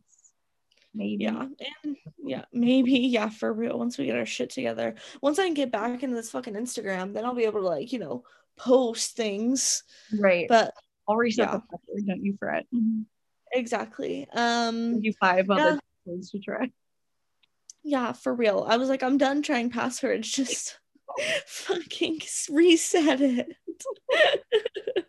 Maybe. 0.96 1.24
yeah, 1.24 1.46
and 1.84 1.96
yeah, 2.18 2.44
maybe 2.52 2.92
yeah, 2.92 3.28
for 3.28 3.52
real. 3.52 3.78
Once 3.78 3.98
we 3.98 4.06
get 4.06 4.16
our 4.16 4.26
shit 4.26 4.50
together, 4.50 4.94
once 5.20 5.38
I 5.38 5.44
can 5.44 5.54
get 5.54 5.70
back 5.70 6.02
into 6.02 6.16
this 6.16 6.30
fucking 6.30 6.54
Instagram, 6.54 7.12
then 7.12 7.24
I'll 7.24 7.34
be 7.34 7.44
able 7.44 7.60
to 7.60 7.66
like 7.66 7.92
you 7.92 7.98
know 7.98 8.24
post 8.56 9.16
things. 9.16 9.82
Right. 10.18 10.46
But 10.48 10.72
I'll 11.08 11.16
reset 11.16 11.48
yeah. 11.48 11.52
the 11.56 11.60
password. 11.60 12.06
Don't 12.06 12.24
you 12.24 12.36
fret. 12.38 12.66
exactly, 13.52 14.26
um, 14.32 14.98
you 15.02 15.12
five 15.20 15.50
other 15.50 15.62
Yeah. 15.62 15.78
passwords 16.06 16.30
to 16.30 16.38
try. 16.40 16.70
yeah, 17.84 18.12
for 18.12 18.34
real. 18.34 18.66
I 18.68 18.76
was 18.78 18.88
like, 18.88 19.02
I'm 19.02 19.18
done 19.18 19.42
trying 19.42 19.70
passwords. 19.70 20.30
Just 20.32 20.78
fucking 21.46 22.20
reset 22.50 23.20
it. 23.20 23.56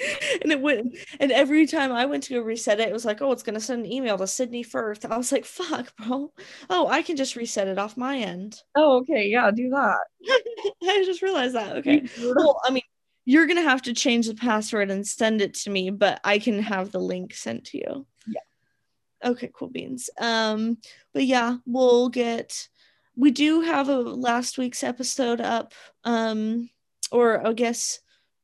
and 0.42 0.52
it 0.52 0.60
went 0.60 0.96
and 1.18 1.32
every 1.32 1.66
time 1.66 1.92
I 1.92 2.06
went 2.06 2.24
to 2.24 2.34
go 2.34 2.40
reset 2.40 2.80
it, 2.80 2.88
it 2.88 2.92
was 2.92 3.04
like, 3.04 3.20
oh, 3.22 3.32
it's 3.32 3.42
gonna 3.42 3.60
send 3.60 3.84
an 3.84 3.92
email 3.92 4.18
to 4.18 4.26
Sydney 4.26 4.62
Firth. 4.62 5.04
I 5.04 5.16
was 5.16 5.32
like, 5.32 5.44
fuck, 5.44 5.94
bro. 5.98 6.32
Oh, 6.68 6.88
I 6.88 7.02
can 7.02 7.16
just 7.16 7.36
reset 7.36 7.68
it 7.68 7.78
off 7.78 7.96
my 7.96 8.18
end. 8.18 8.60
Oh, 8.74 8.98
okay. 8.98 9.26
Yeah, 9.28 9.50
do 9.50 9.70
that. 9.70 9.98
I 10.82 11.02
just 11.04 11.22
realized 11.22 11.54
that. 11.54 11.76
Okay. 11.78 12.08
Well, 12.20 12.60
I 12.64 12.70
mean, 12.70 12.82
you're 13.24 13.46
gonna 13.46 13.62
have 13.62 13.82
to 13.82 13.94
change 13.94 14.26
the 14.26 14.34
password 14.34 14.90
and 14.90 15.06
send 15.06 15.40
it 15.40 15.54
to 15.54 15.70
me, 15.70 15.90
but 15.90 16.20
I 16.24 16.38
can 16.38 16.60
have 16.60 16.92
the 16.92 17.00
link 17.00 17.34
sent 17.34 17.64
to 17.66 17.78
you. 17.78 18.06
Yeah. 18.26 19.30
Okay, 19.30 19.50
cool 19.54 19.68
beans. 19.68 20.10
Um, 20.20 20.78
but 21.12 21.24
yeah, 21.24 21.58
we'll 21.66 22.08
get 22.08 22.68
we 23.16 23.30
do 23.30 23.60
have 23.60 23.88
a 23.88 23.98
last 23.98 24.56
week's 24.56 24.82
episode 24.82 25.40
up. 25.40 25.74
Um, 26.04 26.70
or 27.12 27.46
I 27.46 27.52
guess 27.52 28.00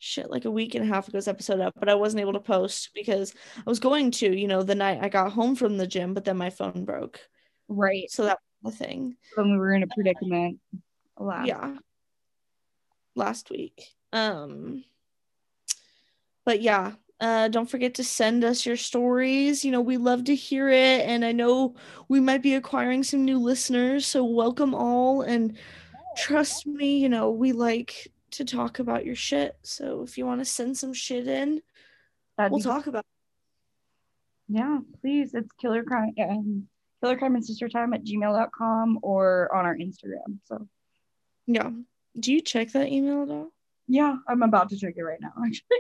shit, 0.07 0.31
like 0.31 0.45
a 0.45 0.51
week 0.51 0.75
and 0.75 0.85
a 0.85 0.88
half 0.88 1.09
ago's 1.09 1.29
episode 1.29 1.61
up, 1.61 1.75
but 1.79 1.88
I 1.88 1.95
wasn't 1.95 2.21
able 2.21 2.35
to 2.35 2.40
post 2.40 2.90
because 2.95 3.35
I 3.59 3.69
was 3.69 3.81
going 3.81 4.11
to, 4.12 4.35
you 4.35 4.47
know, 4.47 4.62
the 4.62 4.75
night 4.75 4.99
I 5.03 5.09
got 5.09 5.33
home 5.33 5.57
from 5.57 5.77
the 5.77 5.87
gym, 5.87 6.14
but 6.14 6.25
then 6.25 6.37
my 6.37 6.51
phone 6.51 6.85
broke. 6.85 7.21
Right. 7.69 8.11
So 8.11 8.25
that 8.25 8.38
was 8.62 8.79
the 8.79 8.85
thing. 8.85 9.16
When 9.35 9.53
we 9.53 9.59
were 9.59 9.73
in 9.73 9.83
a 9.83 9.88
predicament. 9.88 10.61
Last. 11.19 11.47
yeah 11.47 11.77
last 13.14 13.51
week 13.51 13.83
um 14.12 14.85
but 16.45 16.61
yeah 16.61 16.92
uh 17.21 17.49
don't 17.49 17.71
forget 17.71 17.95
to 17.95 18.05
send 18.05 18.45
us 18.45 18.66
your 18.66 18.77
stories 18.77 19.64
you 19.64 19.73
know 19.73 19.81
we 19.81 19.97
love 19.97 20.25
to 20.25 20.35
hear 20.35 20.69
it 20.69 21.07
and 21.09 21.25
i 21.25 21.33
know 21.33 21.75
we 22.09 22.21
might 22.21 22.42
be 22.42 22.55
acquiring 22.55 23.03
some 23.03 23.25
new 23.25 23.38
listeners 23.38 24.07
so 24.07 24.23
welcome 24.25 24.75
all 24.75 25.23
and 25.23 25.57
trust 26.19 26.66
me 26.66 26.99
you 26.99 27.09
know 27.09 27.31
we 27.31 27.53
like 27.53 28.12
to 28.30 28.44
talk 28.44 28.78
about 28.78 29.06
your 29.06 29.14
shit 29.14 29.56
so 29.62 30.02
if 30.02 30.18
you 30.18 30.26
want 30.26 30.40
to 30.40 30.44
send 30.44 30.76
some 30.76 30.92
shit 30.92 31.26
in 31.26 31.62
That'd 32.36 32.52
we'll 32.52 32.60
talk 32.60 32.86
about 32.86 33.04
Yeah, 34.48 34.80
please. 35.00 35.32
It's 35.32 35.50
killer 35.60 35.82
crime. 35.82 36.12
Um, 36.20 36.68
killer 37.02 37.16
crime 37.16 37.34
and 37.34 37.44
sister 37.44 37.68
time 37.68 37.94
at 37.94 38.04
gmail.com 38.04 38.98
or 39.02 39.54
on 39.54 39.64
our 39.64 39.76
Instagram. 39.76 40.38
So 40.44 40.68
yeah 41.46 41.70
do 42.18 42.32
you 42.32 42.40
check 42.40 42.72
that 42.72 42.88
email 42.88 43.22
at 43.22 43.30
all 43.30 43.52
yeah, 43.88 44.16
I'm 44.28 44.42
about 44.42 44.70
to 44.70 44.76
check 44.76 44.94
it 44.96 45.02
right 45.02 45.20
now. 45.20 45.32
Actually. 45.44 45.78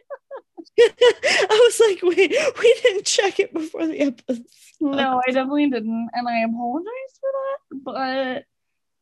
i 0.78 1.46
was 1.48 1.80
like 1.80 2.00
wait 2.02 2.34
we 2.58 2.80
didn't 2.82 3.06
check 3.06 3.38
it 3.38 3.54
before 3.54 3.86
the 3.86 4.00
episode 4.00 4.44
No, 4.80 5.22
I 5.26 5.30
definitely 5.30 5.70
didn't, 5.70 6.10
and 6.12 6.28
I 6.28 6.40
apologize 6.40 7.18
for 7.20 7.30
that. 7.32 7.82
But 7.82 8.44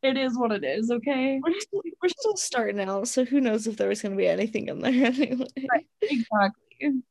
it 0.05 0.17
is 0.17 0.37
what 0.39 0.53
it 0.53 0.65
is. 0.65 0.91
Okay. 0.91 1.41
we're 1.43 1.59
still, 1.61 1.83
we're 2.03 2.09
still 2.09 2.37
starting 2.37 2.81
out, 2.81 3.09
so 3.09 3.25
who 3.25 3.41
knows 3.41 3.67
if 3.67 3.77
there 3.77 3.89
was 3.89 4.03
going 4.03 4.13
to 4.13 4.17
be 4.19 4.27
anything 4.29 4.69
in 4.69 4.81
there 4.81 4.93
anyway. 5.07 5.47
Right. 5.71 5.87
Exactly. 6.03 7.03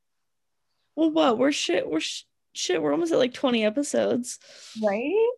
Well, 0.95 1.11
what? 1.11 1.37
We're 1.37 1.51
shit. 1.51 1.89
We're 1.89 1.99
sh- 1.99 2.23
shit. 2.53 2.81
We're 2.81 2.91
almost 2.91 3.11
at 3.11 3.17
like 3.19 3.33
20 3.33 3.65
episodes. 3.65 4.39
Right. 4.83 5.29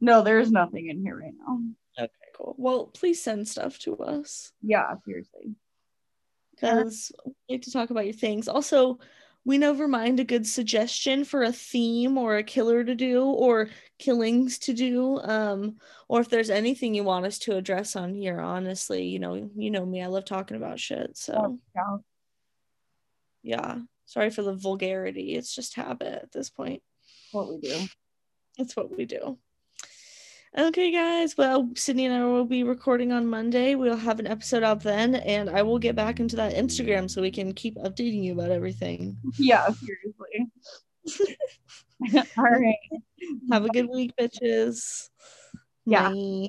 No, 0.00 0.22
there's 0.22 0.52
nothing 0.52 0.88
in 0.88 1.02
here 1.02 1.18
right 1.18 1.32
now. 1.36 1.58
Okay, 1.98 2.12
cool. 2.36 2.54
Well, 2.58 2.86
please 2.86 3.20
send 3.22 3.48
stuff 3.48 3.78
to 3.80 3.96
us 3.98 4.52
Yeah, 4.62 4.94
seriously. 5.04 5.54
because 6.52 7.10
we 7.26 7.32
like 7.56 7.62
to 7.62 7.72
talk 7.72 7.90
about 7.90 8.04
your 8.04 8.14
things. 8.14 8.46
Also, 8.46 8.98
we 9.44 9.58
never 9.58 9.88
mind 9.88 10.20
a 10.20 10.24
good 10.24 10.46
suggestion 10.46 11.24
for 11.24 11.42
a 11.42 11.52
theme 11.52 12.18
or 12.18 12.36
a 12.36 12.42
killer 12.42 12.84
to 12.84 12.94
do 12.94 13.24
or 13.24 13.68
killings 13.98 14.58
to 14.58 14.72
do 14.72 15.18
um 15.20 15.76
or 16.08 16.20
if 16.20 16.28
there's 16.28 16.50
anything 16.50 16.94
you 16.94 17.04
want 17.04 17.26
us 17.26 17.38
to 17.38 17.56
address 17.56 17.96
on 17.96 18.14
here 18.14 18.40
honestly 18.40 19.04
you 19.04 19.18
know 19.18 19.50
you 19.56 19.70
know 19.70 19.84
me 19.84 20.02
i 20.02 20.06
love 20.06 20.24
talking 20.24 20.56
about 20.56 20.80
shit 20.80 21.16
so. 21.16 21.58
Yeah. 21.74 21.96
yeah. 23.42 23.78
Sorry 24.06 24.30
for 24.30 24.42
the 24.42 24.54
vulgarity 24.54 25.34
it's 25.34 25.54
just 25.54 25.74
habit 25.74 26.22
at 26.22 26.32
this 26.32 26.50
point. 26.50 26.82
What 27.32 27.48
we 27.48 27.60
do. 27.60 27.78
It's 28.58 28.74
what 28.76 28.96
we 28.96 29.04
do 29.04 29.38
Okay, 30.58 30.90
guys. 30.90 31.36
Well, 31.36 31.70
Sydney 31.76 32.06
and 32.06 32.14
I 32.14 32.26
will 32.26 32.44
be 32.44 32.64
recording 32.64 33.12
on 33.12 33.26
Monday. 33.28 33.76
We'll 33.76 33.96
have 33.96 34.18
an 34.18 34.26
episode 34.26 34.64
out 34.64 34.82
then, 34.82 35.14
and 35.14 35.48
I 35.48 35.62
will 35.62 35.78
get 35.78 35.94
back 35.94 36.18
into 36.18 36.34
that 36.36 36.54
Instagram 36.54 37.08
so 37.08 37.22
we 37.22 37.30
can 37.30 37.52
keep 37.52 37.76
updating 37.76 38.24
you 38.24 38.32
about 38.32 38.50
everything. 38.50 39.16
Yeah, 39.38 39.68
seriously. 39.68 41.38
All 42.36 42.44
right. 42.44 42.74
Have 43.52 43.64
a 43.64 43.68
good 43.68 43.88
week, 43.88 44.12
bitches. 44.18 45.08
Yeah. 45.86 46.10
Bye. 46.10 46.48